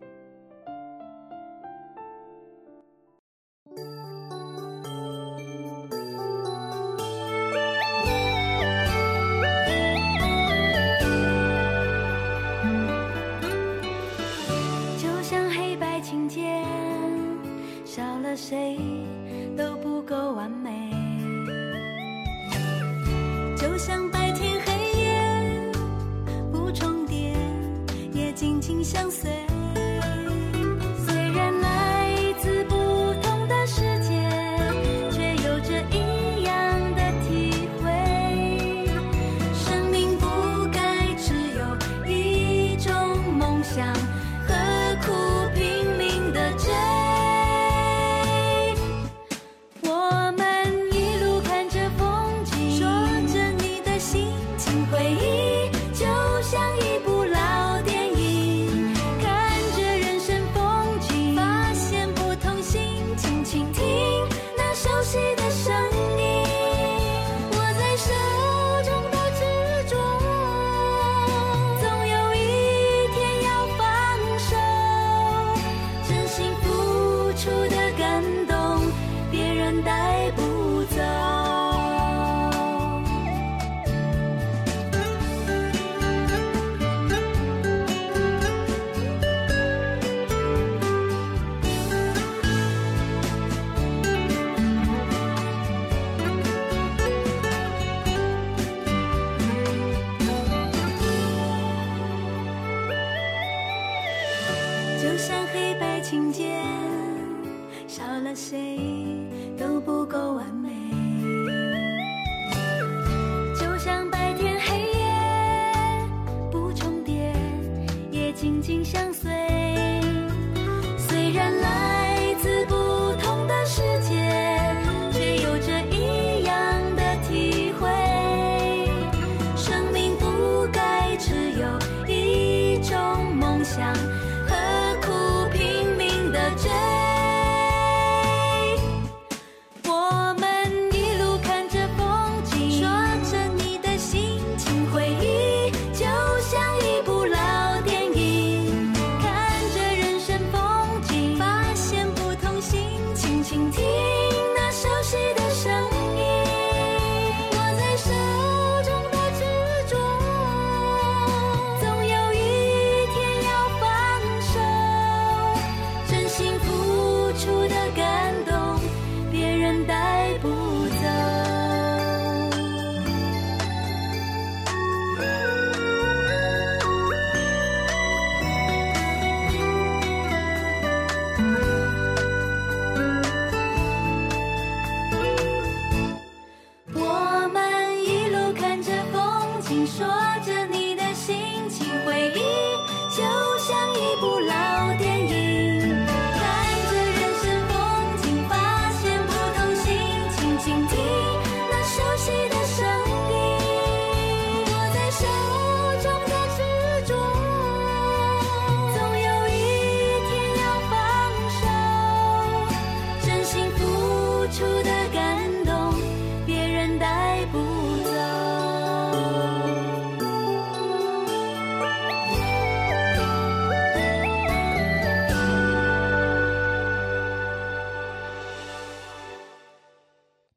[14.98, 16.66] 就像黑白琴键，
[17.86, 18.78] 少了谁
[28.72, 29.40] 心相随。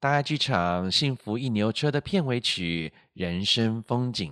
[0.05, 4.31] 大爱剧场《幸福一牛车》的片尾曲《人生风景》。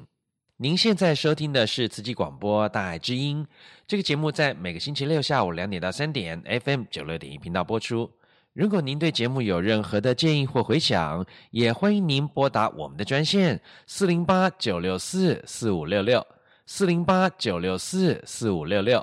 [0.58, 3.42] 您现在收听的是慈济广播《大爱之音》
[3.86, 8.10] 这个节目，在每个星期六下午两点到三点，FM 九六点一频道播出。
[8.52, 16.22] 如果您对节目有任何的建议或回响，也欢迎您拨打我们的专线四零八九六四四五六六
[16.66, 19.02] 四零八九六四四五六六。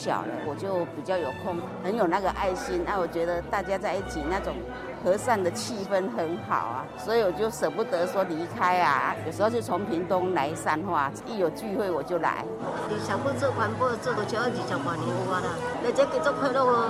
[0.00, 2.82] 小了，我就比较有空，很有那个爱心。
[2.86, 4.54] 那我觉得大家在一起那种
[5.04, 9.14] 和善的气氛很好啊，所以我就舍不得说离开啊。
[9.26, 12.42] 有时候就从屏东来善化，一有聚会我就来。
[12.88, 15.48] 你想不做环保做到这二十八年我了，
[15.84, 16.88] 那这个做快乐哦，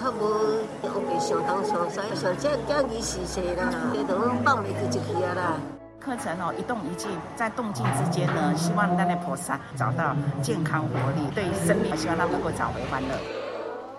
[0.00, 3.68] 可无后边上东上西，上这讲义是谁啦？
[3.92, 5.60] 这都放没去就去啊啦。
[6.06, 13.18] 课程哦，一动一静，在动静之间呢，希望让那菩萨找到健康活力，对于生命，希望他能够找回欢乐。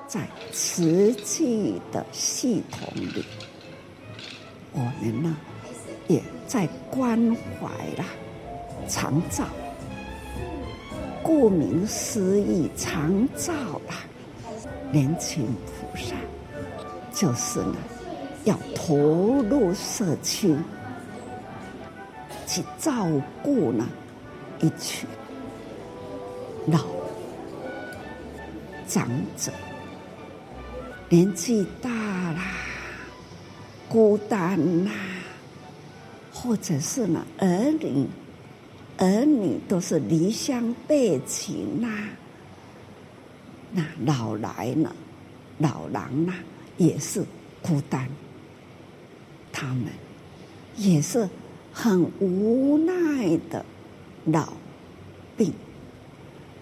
[0.07, 0.21] 在
[0.53, 3.25] 慈济的系统里，
[4.71, 5.35] 我们呢
[6.07, 7.19] 也在关
[7.59, 7.67] 怀
[8.01, 8.05] 啦、
[8.87, 9.43] 长照、
[11.21, 13.51] 顾名思义，常照
[13.89, 13.95] 啦。
[14.93, 16.15] 年轻菩萨
[17.11, 17.75] 就是呢，
[18.45, 20.55] 要投入社区
[22.47, 23.05] 去照
[23.43, 23.87] 顾呢
[24.59, 25.07] 一群
[26.67, 26.83] 老
[28.87, 29.51] 长者，
[31.09, 32.41] 年纪大啦，
[33.89, 34.91] 孤单啦，
[36.33, 37.47] 或者是呢儿
[37.79, 38.07] 女。
[38.99, 42.09] 儿女都是离乡背井啦，
[43.71, 44.91] 那老来呢，
[45.59, 46.33] 老狼呐
[46.77, 47.23] 也是
[47.61, 48.09] 孤单，
[49.51, 49.85] 他们
[50.77, 51.29] 也是
[51.79, 53.63] 很无奈的
[54.25, 54.51] 老
[55.37, 55.53] 病。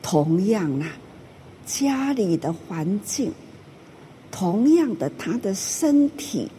[0.01, 0.91] 同样啊，
[1.65, 3.31] 家里的环境，
[4.29, 6.51] 同样的他的身体，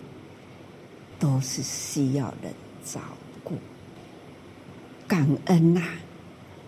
[1.19, 2.51] 都是需要人
[2.83, 2.99] 照
[3.45, 3.53] 顾。
[5.07, 5.91] 感恩呐、啊，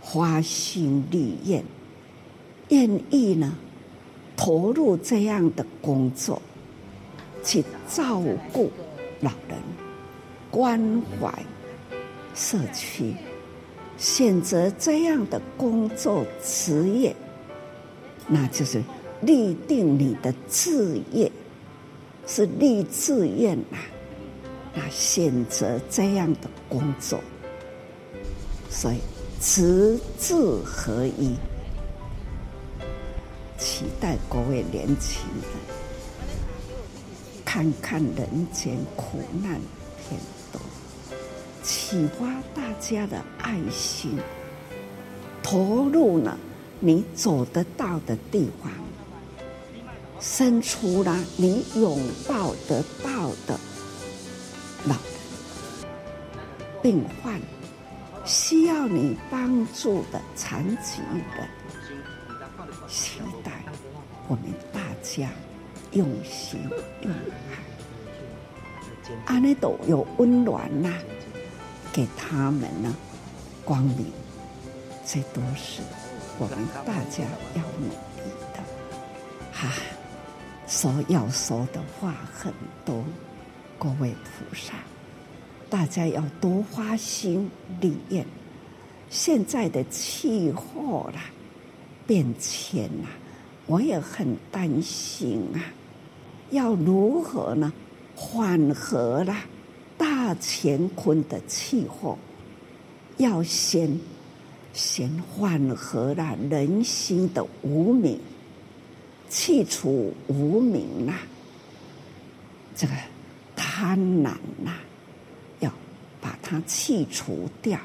[0.03, 1.64] 发心立愿，
[2.68, 3.57] 愿意呢
[4.36, 6.43] 投入这样的工作，
[7.43, 8.20] 去照
[8.53, 8.70] 顾
[9.20, 9.59] 老人，
[10.51, 11.32] 关怀
[12.39, 13.16] 社区，
[13.99, 17.14] 选择这样的工作职业，
[18.28, 18.80] 那就是
[19.22, 21.32] 立定你的志业，
[22.28, 23.82] 是立志愿呐、啊，
[24.72, 27.20] 那选择这样的工作。
[28.70, 28.99] 所以，
[29.41, 31.34] 职志合一，
[33.59, 35.76] 期待各位年轻人
[37.45, 39.61] 看看人间苦难
[39.99, 40.20] 片，
[41.69, 44.19] 启发大家的爱心，
[45.43, 46.39] 投入了
[46.81, 48.73] 你走得到的地方，
[50.19, 53.61] 伸出了你拥抱得到的
[54.87, 55.03] 老人、
[56.83, 57.39] 病患。
[58.25, 61.01] 需要你帮助的残疾
[61.37, 61.49] 人，
[62.89, 63.53] 期待
[64.27, 65.31] 我们大家
[65.93, 66.61] 用心
[67.03, 67.11] 用
[67.51, 67.53] 爱，
[69.25, 70.93] 安尼都有温暖呐，
[71.93, 72.95] 给他们呢
[73.64, 74.07] 光明，
[75.05, 75.82] 这都是
[76.39, 77.24] 我们大家
[77.55, 78.62] 要努力的。
[79.53, 79.72] 哈，
[80.66, 82.53] 说要说的话很
[82.84, 83.05] 多，
[83.78, 84.74] 各位菩萨。
[85.70, 88.24] 大家要多花心立愿。
[89.11, 91.24] 现在的气候啦，
[92.07, 93.09] 变迁啦，
[93.66, 95.61] 我也很担心啊。
[96.51, 97.72] 要如何呢？
[98.14, 99.45] 缓和啦，
[99.99, 102.17] 大乾坤的气候，
[103.19, 103.99] 要先
[104.73, 108.19] 先缓和了人心的无明，
[109.29, 111.19] 去除无明啦，
[112.77, 112.93] 这个
[113.57, 114.33] 贪婪
[114.63, 114.73] 呐。
[115.61, 115.73] 要
[116.21, 117.81] 把它去除掉，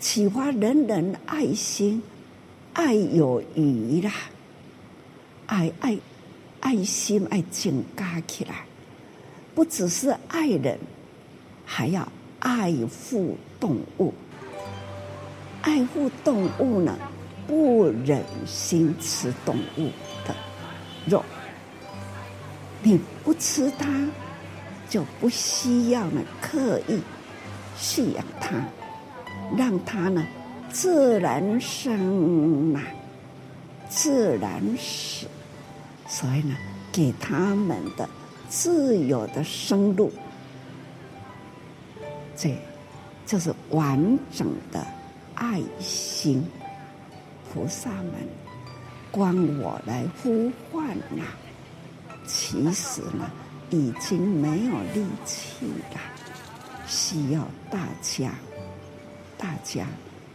[0.00, 2.02] 启发人人爱心，
[2.72, 4.12] 爱有余啦，
[5.46, 5.96] 爱爱
[6.58, 8.66] 爱心爱增加起来，
[9.54, 10.76] 不只是爱人，
[11.74, 12.06] 还要
[12.38, 12.70] 爱
[13.08, 14.12] 护动物。
[15.62, 16.98] 爱护动物呢，
[17.46, 19.86] 不忍心吃动物
[20.26, 20.34] 的
[21.06, 21.24] 肉，
[22.82, 23.88] 你不吃它，
[24.86, 27.00] 就不需要呢刻意。
[27.80, 28.50] 饲养它，
[29.56, 30.22] 让它呢
[30.68, 32.82] 自然生啊，
[33.88, 35.26] 自然死，
[36.06, 36.54] 所以呢，
[36.92, 38.06] 给他们的
[38.50, 40.12] 自由的生路，
[42.36, 42.56] 这
[43.26, 44.86] 就是完整的
[45.34, 46.44] 爱心。
[47.52, 48.14] 菩萨们，
[49.10, 51.22] 光我来呼唤呐，
[52.26, 53.30] 其实呢，
[53.68, 56.00] 已经没有力气了。
[56.86, 58.34] 需要大家，
[59.36, 59.86] 大家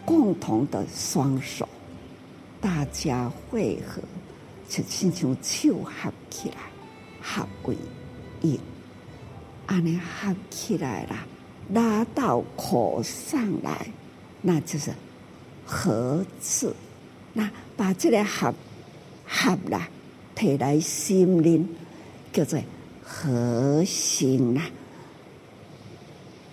[0.05, 1.67] 共同的双手，
[2.61, 4.01] 大家汇合，
[4.69, 6.57] 就亲像手合起来，
[7.21, 7.75] 合为
[8.41, 8.59] 一，
[9.65, 11.15] 安尼合起来了，
[11.73, 13.87] 拉到口上来，
[14.41, 14.91] 那就是
[15.65, 16.75] 合字。
[17.33, 18.53] 那把这个合
[19.25, 19.89] 合啦，
[20.33, 21.67] 提来心灵，
[22.31, 22.59] 叫做
[23.03, 24.63] 合心啦。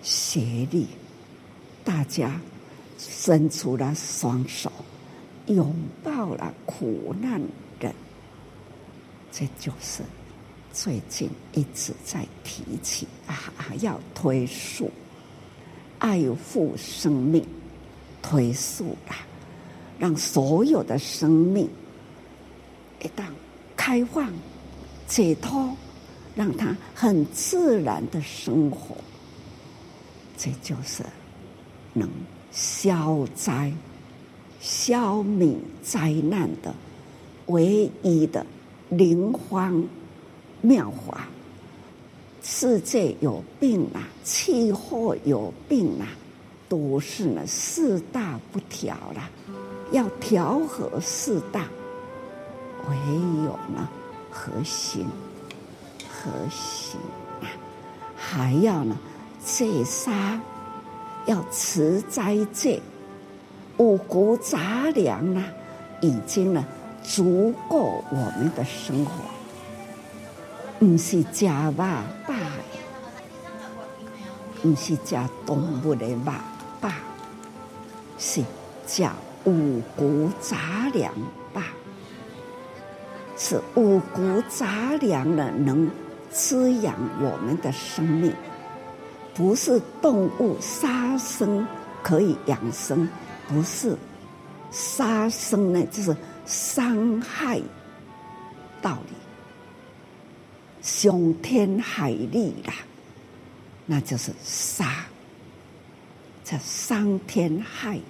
[0.03, 0.87] 协力，
[1.83, 2.39] 大家
[2.99, 4.71] 伸出了双手，
[5.47, 7.41] 拥抱了苦难
[7.79, 7.93] 人。
[9.31, 10.03] 这就是
[10.71, 13.51] 最近一直在提起啊，
[13.81, 14.91] 要推树，
[16.05, 17.43] 爱护生命，
[18.21, 19.25] 推素啦，
[19.97, 21.67] 让所有的生命
[23.01, 23.23] 一旦
[23.75, 24.31] 开放、
[25.07, 25.75] 解脱，
[26.35, 28.95] 让它很自然的生活。
[30.37, 31.03] 这就是
[31.91, 32.07] 能
[32.51, 33.73] 消灾
[34.61, 36.71] 消弭灾难的
[37.47, 38.45] 唯一的
[38.89, 39.83] 灵方
[40.61, 41.27] 妙法。
[42.47, 46.05] 世界有病啊，气候有病啊，
[46.69, 49.29] 都是呢四大不调了。
[49.91, 51.67] 要调和四大，
[52.87, 52.95] 唯
[53.43, 53.89] 有呢
[54.29, 55.07] 和心，
[56.07, 56.99] 和心
[57.41, 57.49] 啊，
[58.15, 58.95] 还要呢
[59.43, 60.39] 戒杀，
[61.25, 62.79] 要持斋戒，
[63.77, 65.43] 五谷杂粮呢，
[65.99, 66.63] 已经呢
[67.01, 69.34] 足够我们的生活。
[70.77, 71.85] 不是吃肉饱，
[74.61, 75.15] 不是吃
[75.45, 76.31] 动物的肉
[76.81, 76.89] 饱，
[78.17, 78.43] 是
[78.85, 79.07] 吃
[79.45, 80.57] 五谷杂
[80.93, 81.13] 粮
[81.53, 81.61] 饱，
[83.37, 85.89] 是五谷杂粮呢能
[86.29, 88.33] 滋养我们的生命，
[89.33, 91.65] 不是动物杀生
[92.03, 93.07] 可以养生，
[93.47, 93.95] 不是
[94.71, 96.15] 杀生呢就是
[96.45, 97.61] 伤害
[98.81, 99.15] 道理。
[100.85, 102.75] 伤天害理啦，
[103.87, 105.03] 那就是杀，
[106.43, 108.03] 这伤天害理，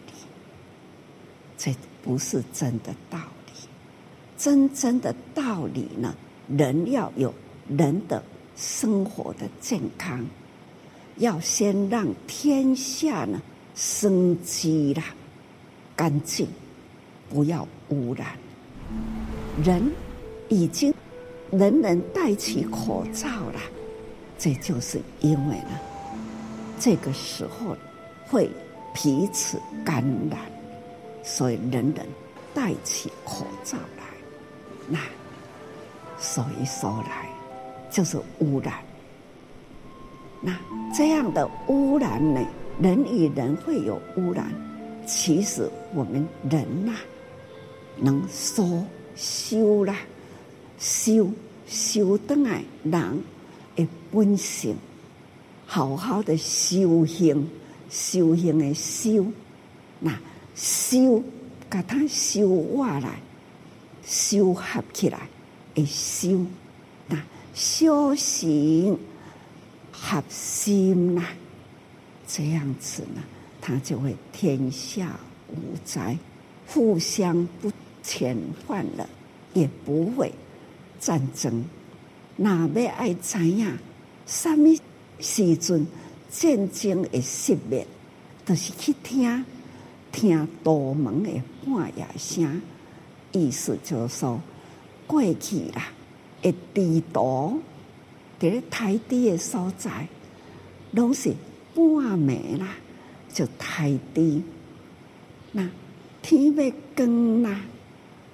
[1.57, 1.73] 这
[2.03, 3.17] 不是真的道
[3.47, 3.53] 理。
[4.38, 6.13] 真正的道理呢，
[6.49, 7.34] 人要有
[7.69, 8.21] 人的
[8.57, 10.26] 生活的健康，
[11.15, 13.41] 要先让天下呢
[13.73, 15.01] 生机啦
[15.95, 16.45] 干净，
[17.30, 18.38] 不要污染。
[19.63, 19.89] 人
[20.49, 20.93] 已经。
[21.57, 23.59] 人人戴起口罩了，
[24.37, 25.79] 这就是因为呢，
[26.79, 27.75] 这个时候
[28.27, 28.49] 会
[28.93, 30.39] 彼此感染，
[31.23, 32.05] 所以人人
[32.53, 34.03] 戴起口罩来，
[34.87, 34.99] 那
[36.17, 37.29] 所以说来
[37.89, 38.73] 就是污染。
[40.41, 40.57] 那
[40.93, 42.45] 这样的污染呢，
[42.81, 44.53] 人与人会有污染，
[45.05, 46.93] 其实我们人呐、
[47.97, 48.85] 能说
[49.15, 49.95] 修啦。
[50.77, 51.29] 修
[51.68, 53.24] 修登来人
[53.76, 54.76] 的本性，
[55.66, 57.49] 好好的修行，
[57.89, 59.26] 修行的修，
[59.99, 60.18] 那
[60.55, 61.24] 修
[61.70, 63.20] 把它修化来，
[64.05, 65.28] 修合起来
[65.74, 66.45] 的修，
[67.07, 67.22] 那
[67.53, 68.97] 修行
[69.91, 71.24] 合心呐，
[72.28, 73.24] 这样子呢，
[73.59, 76.18] 他就会天下无灾，
[76.68, 77.72] 互相不
[78.03, 78.38] 遣
[78.68, 79.09] 犯了，
[79.53, 80.32] 也不会。
[80.99, 81.63] 战争，
[82.37, 83.77] 哪要爱知影？
[84.25, 84.75] 什么
[85.19, 85.85] 时阵
[86.31, 87.85] 战争会熄灭？
[88.45, 89.45] 就是去听
[90.11, 91.31] 听道门的
[91.65, 92.61] 半夜声，
[93.31, 94.39] 意思就是说
[95.07, 95.89] 过去啦，
[96.41, 97.61] 会地图
[98.39, 100.07] 伫咧台地的所在，
[100.91, 101.33] 拢是
[101.73, 102.75] 半暝啦，
[103.33, 104.43] 就台地。
[105.51, 105.69] 那
[106.21, 107.61] 天要光啦，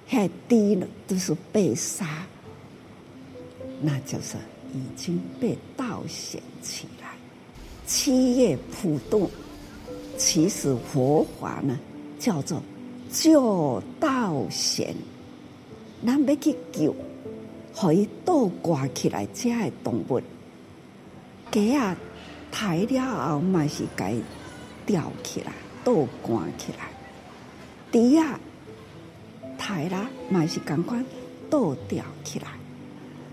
[0.08, 2.26] 遐地了都是被杀。
[3.82, 4.36] 那就是
[4.72, 7.08] 已经被倒显起来。
[7.84, 9.28] 七叶普渡，
[10.16, 11.78] 其实佛法呢
[12.18, 12.62] 叫做
[13.10, 14.94] 救道显。
[16.06, 16.94] 咱要去救，
[17.76, 20.20] 可以倒挂起来，这些动物，
[21.50, 21.96] 鸡啊
[22.50, 24.14] 抬了后，嘛是该
[24.86, 25.52] 吊起来，
[25.84, 26.90] 倒挂起来。
[27.90, 28.40] 猪啊
[29.58, 31.04] 抬了，嘛是赶快
[31.50, 32.48] 倒吊起来。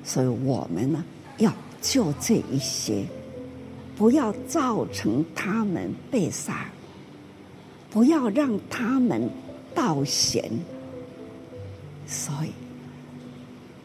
[0.04, 1.04] 所以我们呢，
[1.38, 3.06] 要救这一些，
[3.96, 6.70] 不要造成他们被杀，
[7.92, 9.30] 不要让他们
[9.76, 10.52] 道贤。
[12.08, 12.50] 所以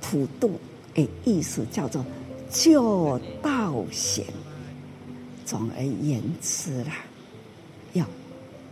[0.00, 0.58] 普渡
[0.94, 2.04] 的意思叫做
[2.50, 4.24] 救道贤。
[5.44, 6.94] 总而言之啦，
[7.92, 8.06] 要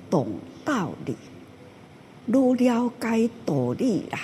[0.09, 0.26] 懂
[0.64, 1.14] 道理，
[2.24, 4.18] 如了解道理啦，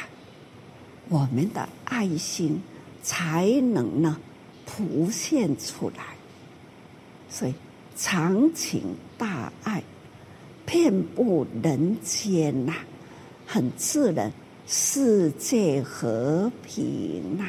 [1.11, 2.59] 我们的爱心。
[3.03, 4.19] 才能呢，
[4.67, 6.05] 浮现出来。
[7.31, 7.55] 所以
[7.97, 9.83] 长情大爱
[10.65, 12.75] 遍布人间呐、
[13.47, 14.33] 很自然，
[14.67, 17.45] 世界和平呐、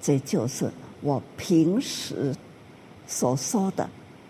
[0.00, 0.70] 这就是
[1.00, 2.34] 我平时
[3.06, 3.88] 所说的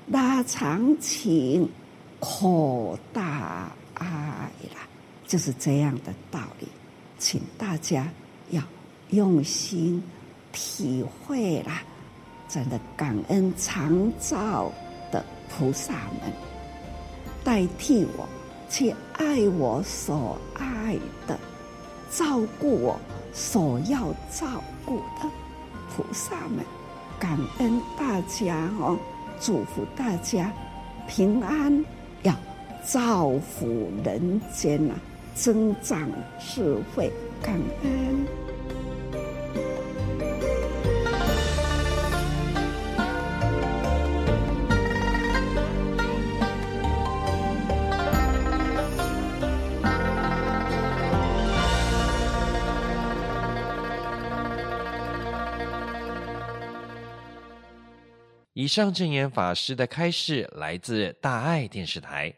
[0.09, 1.69] 拉长情，
[2.21, 4.07] 扩大爱
[4.75, 4.89] 啦，
[5.27, 6.67] 就是这样的道理，
[7.19, 8.09] 请大家
[8.51, 8.63] 要
[9.11, 10.03] 用心。
[10.59, 11.71] 体会了，
[12.49, 14.73] 真的感恩常照
[15.13, 16.33] 的菩萨们，
[17.45, 18.29] 代替我
[18.69, 20.97] 去爱我所爱
[21.29, 21.39] 的，
[22.11, 22.99] 照顾我
[23.33, 25.31] 所要照顾的
[25.95, 26.65] 菩萨们，
[27.21, 28.99] 感恩大家哦，
[29.41, 30.53] 祝福大家
[31.07, 31.85] 平安，
[32.25, 32.35] 要
[32.85, 34.99] 造福人间呐、啊，
[35.37, 37.55] 增长智慧，感
[37.85, 38.48] 恩。
[58.69, 62.35] 以上证言法师的开示来自大爱电视台。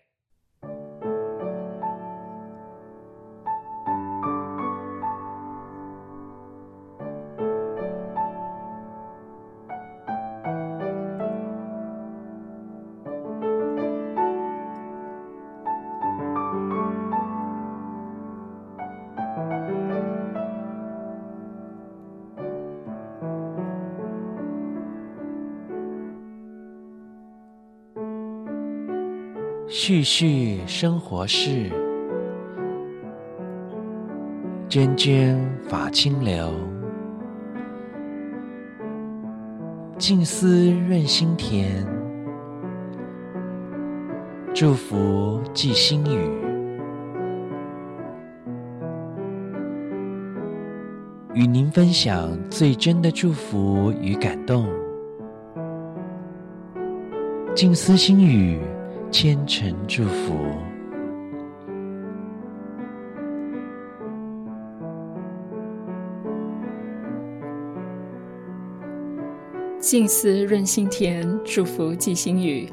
[29.83, 31.71] 絮絮生活事，
[34.69, 35.35] 涓涓
[35.71, 36.53] 法清流。
[39.97, 41.83] 静思润心田，
[44.53, 46.29] 祝福寄心语。
[51.33, 54.69] 与您分享最真的祝福与感动。
[57.55, 58.61] 静思心语。
[59.11, 60.37] 虔诚祝福，
[69.81, 72.71] 静思润心田，祝福寄心语。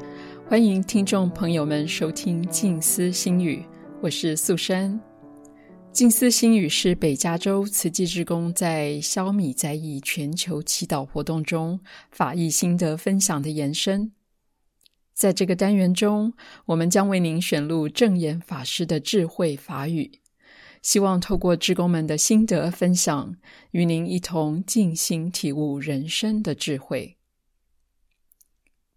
[0.48, 3.64] 欢迎听众朋友们收听静思心语，
[4.00, 4.98] 我是素珊。
[5.90, 11.80] 静思心语是北加州慈济志工在消弭灾疫全球祈祷活动中
[12.12, 14.12] 法义心得分享的延伸。
[15.18, 16.32] 在这个单元中，
[16.66, 20.20] 我们将为您选录证严法师的智慧法语，
[20.80, 23.34] 希望透过志工们的心得分享，
[23.72, 27.16] 与您一同静心体悟人生的智慧。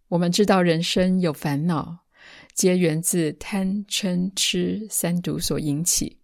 [0.09, 2.01] 我们知道人生有烦恼，
[2.53, 6.19] 皆源自贪嗔痴三毒所引起，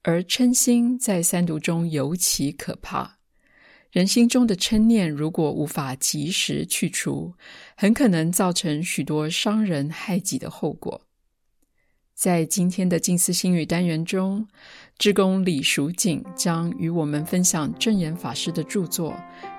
[0.00, 3.18] 而嗔心在三毒中尤其可怕。
[3.92, 7.34] 人心中的嗔念，如果无法及时去除，
[7.76, 11.02] 很可能造成许多伤人害己的后果。
[12.14, 14.48] 在今天的静思心语单元中，
[14.96, 19.12] 志工李淑锦将与我们分享证严法师的著作《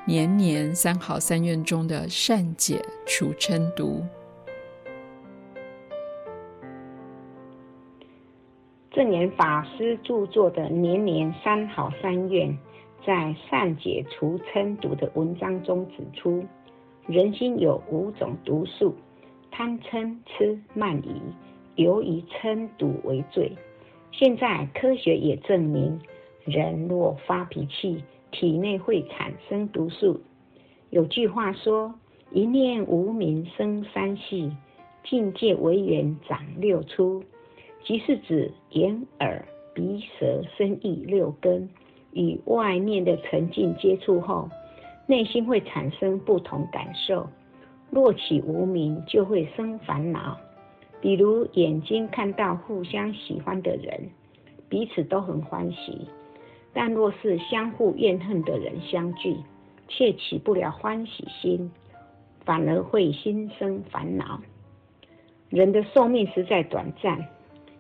[0.08, 4.04] 年年三好三愿》中的善解除嗔毒。
[8.90, 12.50] 证严法师著作的《年年三好三愿》。
[13.06, 16.44] 在善解除嗔毒的文章中指出，
[17.06, 18.96] 人心有五种毒素：
[19.52, 21.22] 贪嗔痴慢疑，
[21.76, 23.52] 尤以嗔毒为最。
[24.12, 26.00] 现在科学也证明，
[26.46, 30.22] 人若发脾气，体内会产生毒素。
[30.90, 31.94] 有句话说
[32.32, 34.52] ：“一念无明生三系，
[35.04, 37.24] 境界为缘长六出”，
[37.84, 39.44] 即是指眼耳
[39.74, 41.68] 鼻舌身意六根。
[42.14, 44.50] 与外面的尘境接触后，
[45.08, 47.28] 内心会产生不同感受。
[47.90, 50.38] 若起无明，就会生烦恼。
[51.02, 54.10] 比如眼睛看到互相喜欢的人，
[54.70, 56.08] 彼此都很欢喜；
[56.74, 59.36] 但若是相互怨恨的人相聚，
[59.88, 61.70] 却起不了欢喜心，
[62.46, 64.40] 反而会心生烦恼。
[65.50, 67.28] 人的寿命实在短暂，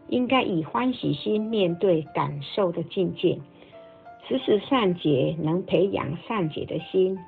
[0.10, 3.40] 应该以欢喜心面对感受的境界。
[4.28, 7.20] 时时善解，能培养善解的心，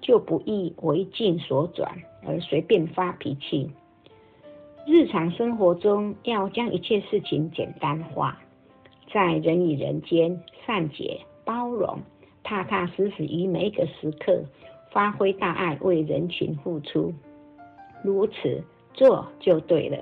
[0.00, 1.90] 就不易为境所转
[2.24, 3.68] 而随便发脾气。
[4.86, 8.38] 日常生活中要将一切事情简单化，
[9.12, 11.98] 在人与人间善解包容，
[12.42, 14.44] 踏踏实实于每一个时刻
[14.92, 17.12] 发挥大爱，为人群付出，
[18.04, 19.98] 如此做就对了。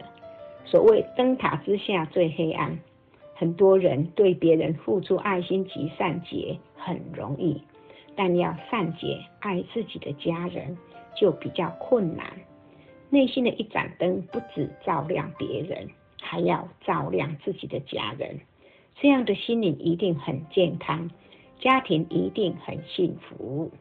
[0.66, 2.78] 所谓灯塔之下最黑暗。
[3.42, 7.60] 很多人对别人付出爱心及善解很容易，
[8.14, 10.78] 但要善解爱自己的家人
[11.16, 12.24] 就比较困难。
[13.10, 15.88] 内心的一盏灯不只照亮别人，
[16.20, 18.38] 还要照亮自己的家人，
[19.00, 21.10] 这样的心灵一定很健康，
[21.58, 23.72] 家庭一定很幸福。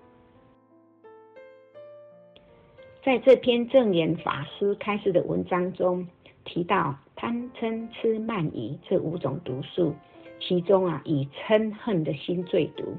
[3.04, 6.08] 在这篇证严法师开示的文章中，
[6.46, 9.94] 提到贪嗔痴慢疑这五种毒素，
[10.40, 12.96] 其中啊，以嗔恨的心最毒，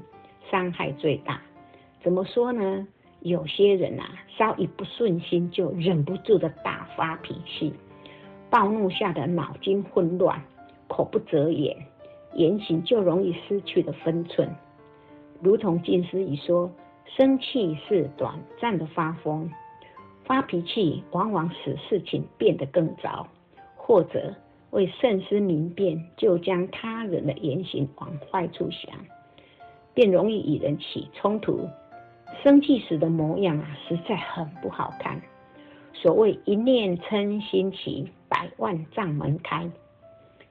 [0.49, 1.41] 伤害最大。
[2.01, 2.87] 怎么说呢？
[3.21, 7.73] 有些人啊，稍一不顺心就忍不住的大发脾气，
[8.49, 10.41] 暴怒下的脑筋混乱，
[10.89, 11.77] 口不择言，
[12.33, 14.53] 言行就容易失去了分寸。
[15.41, 16.69] 如同静思语说，
[17.05, 19.49] 生气是短暂的发疯，
[20.25, 23.27] 发脾气往往使事情变得更糟，
[23.75, 24.33] 或者
[24.71, 28.93] 为慎思明辨，就将他人的言行往坏处想，
[29.93, 31.67] 便容易与人起冲突。
[32.41, 35.21] 生气时的模样啊，实在很不好看。
[35.93, 39.69] 所谓一念嗔心起，百万障门开。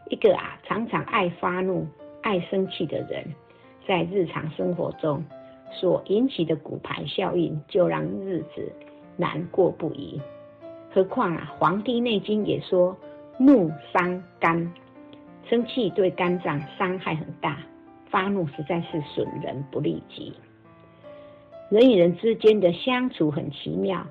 [0.09, 1.87] 一个啊，常常爱发怒、
[2.23, 3.35] 爱生气的人，
[3.87, 5.25] 在日常生活中
[5.73, 8.73] 所引起的骨牌效应，就让日子
[9.17, 10.21] 难过不已。
[10.95, 12.97] 何况啊，《黄帝内经》也说，
[13.39, 14.73] 怒伤肝，
[15.49, 17.59] 生气对肝脏伤害很大，
[18.11, 20.35] 发怒实在是损人不利己。
[21.71, 24.07] 人与人之间的相处很奇妙，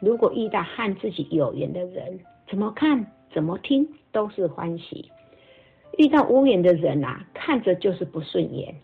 [0.00, 5.04] 如果遇到和自己有缘的人，怎么看怎么听都是欢喜；
[5.98, 8.74] 遇到无缘的人啊，看着就是不顺眼，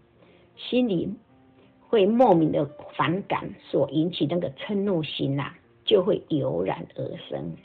[0.54, 1.10] 心里
[1.88, 5.54] 会莫名的反感，所引起那个嗔怒心啊，
[5.88, 7.56] 就会油然而生。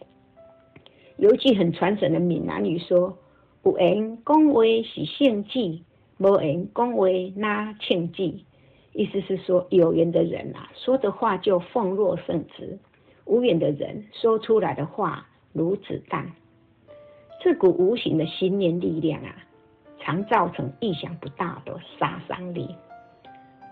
[1.18, 3.16] 有句很传神的闽南语说
[3.64, 5.84] ：“有缘讲话是胜机，
[6.18, 8.46] 无缘讲话那庆忌。”
[8.94, 12.78] 意思是说，有缘的人啊，说的话就奉若圣旨；
[13.26, 16.32] 无缘的人说出来的话如子弹。
[17.42, 19.36] 这股无形的心念力量啊，
[20.00, 22.74] 常造成意想不到的杀伤力。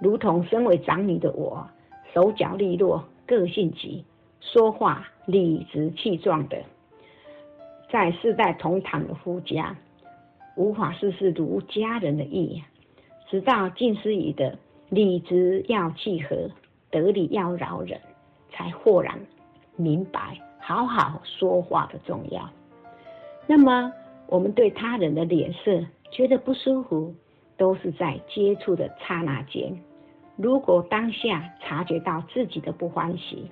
[0.01, 1.65] 如同身为长女的我，
[2.13, 4.03] 手脚利落，个性急，
[4.41, 6.61] 说话理直气壮的，
[7.89, 9.73] 在世代同堂的夫家，
[10.57, 12.61] 无法事事如家人的意。
[13.29, 14.57] 直到近思语的。
[14.89, 16.49] 理直要契合，
[16.89, 17.97] 得理要饶人，
[18.51, 19.17] 才豁然
[19.77, 22.49] 明白好好说话的重要。
[23.47, 23.93] 那么，
[24.27, 25.81] 我们对他人的脸色
[26.11, 27.15] 觉得不舒服，
[27.55, 29.73] 都是在接触的刹那间。
[30.35, 33.49] 如果当下察觉到自己的不欢喜，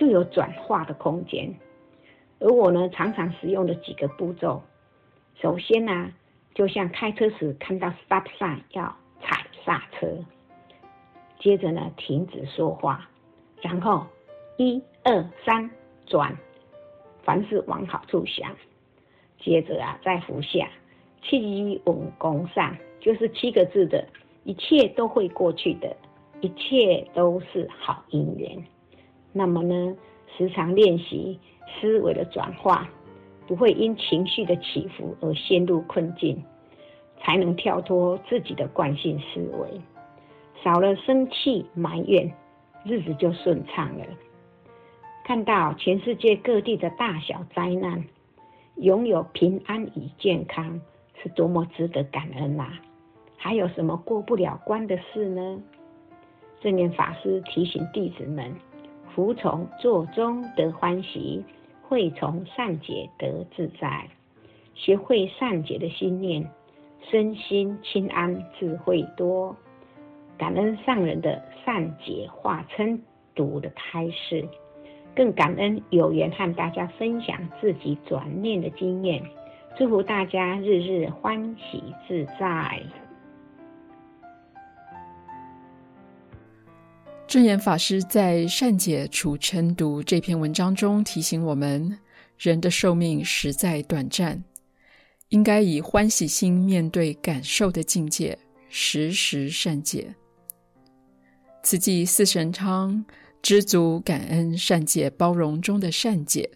[0.00, 1.54] 就有转化的空间。
[2.38, 4.62] 而我呢，常常使用的几个步骤，
[5.34, 6.10] 首先呢、
[6.54, 10.08] 就像开车时看到 stop sign 要踩刹车。
[11.38, 13.10] 接着呢，停止说话，
[13.60, 14.06] 然后
[14.56, 15.70] 一二三
[16.06, 16.34] 转，
[17.22, 18.56] 凡事往好处想。
[19.38, 20.66] 接着啊，再服下
[21.22, 24.08] 气稳功上，就是七个字的，
[24.44, 25.94] 一切都会过去的，
[26.40, 28.64] 一切都是好姻缘。
[29.32, 29.96] 那么呢，
[30.36, 32.88] 时常练习思维的转化，
[33.46, 36.42] 不会因情绪的起伏而陷入困境，
[37.20, 39.80] 才能跳脱自己的惯性思维。
[40.62, 42.30] 少了生气埋怨，
[42.84, 44.04] 日子就顺畅了。
[45.24, 48.04] 看到全世界各地的大小灾难，
[48.76, 50.80] 拥有平安与健康，
[51.22, 52.72] 是多么值得感恩啊！
[53.36, 55.62] 还有什么过不了关的事呢？
[56.60, 58.52] 正念法师提醒弟子们：
[59.14, 61.44] 服从做中得欢喜，
[61.82, 64.08] 会从善解得自在。
[64.74, 66.48] 学会善解的心念，
[67.10, 69.54] 身心清安，智慧多。
[70.38, 72.98] 感恩上人的善解化嗔
[73.34, 74.48] 毒的开示，
[75.14, 79.22] 更感恩有缘和大家分享自己转念的经验，
[79.76, 82.80] 祝福大家日日欢喜自在。
[87.30, 91.96] 证严法师在《善解除嗔毒》这篇文章中提醒我们：
[92.36, 94.42] 人的寿命实在短暂，
[95.28, 98.36] 应该以欢喜心面对感受的境界，
[98.68, 100.12] 时时善解。
[101.62, 103.04] 此即四神汤，
[103.40, 106.50] 知足感恩善解包容中的善解，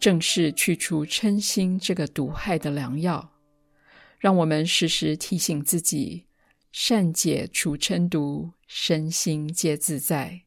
[0.00, 3.30] 正是去除嗔心这个毒害的良药。
[4.18, 6.24] 让我们时时提醒自己，
[6.72, 10.42] 善解除嗔毒，身心皆自在。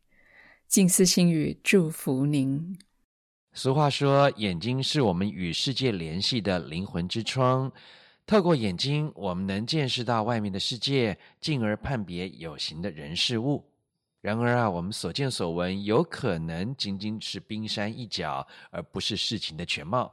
[0.66, 2.80] 静思心语祝福您。
[3.52, 7.70] 俗话说，眼睛是我们与世界联系的灵魂之窗，
[8.26, 13.70] 透过眼睛，我们能见识到外面的世界，进而判别有形的人事物。
[14.22, 20.10] 然而啊，我们所见所闻有可能仅仅是冰山一角，而不是事情的全貌。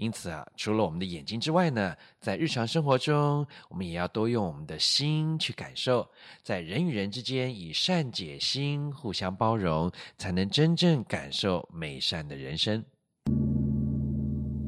[0.00, 6.08] 因此啊，除了我们的眼睛之外呢，在日常生活中，我们也要多用我们的心去感受，
[6.42, 12.82] 在人与人之间以善解心互相包容，才能真正感受美善的人生。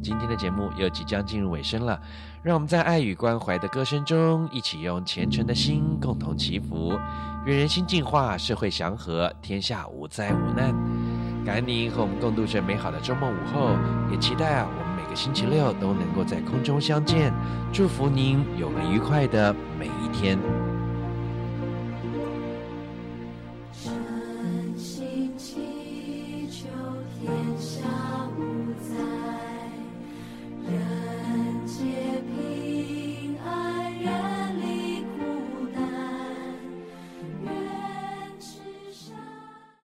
[0.03, 1.99] 今天的节目又即将进入尾声了，
[2.45, 6.91] 让我们在爱与关怀的歌声中，一起用虔诚的心共同祈福，
[7.47, 10.74] 愿人心净化，社会祥和，天下无灾无难。
[11.43, 13.76] 感恩您和我们共度这美好的周末午后，
[14.11, 14.85] 也期待啊，我
[15.15, 17.33] 星期六都能够在空中相见。
[17.73, 20.72] 祝福您有个愉快的每一天。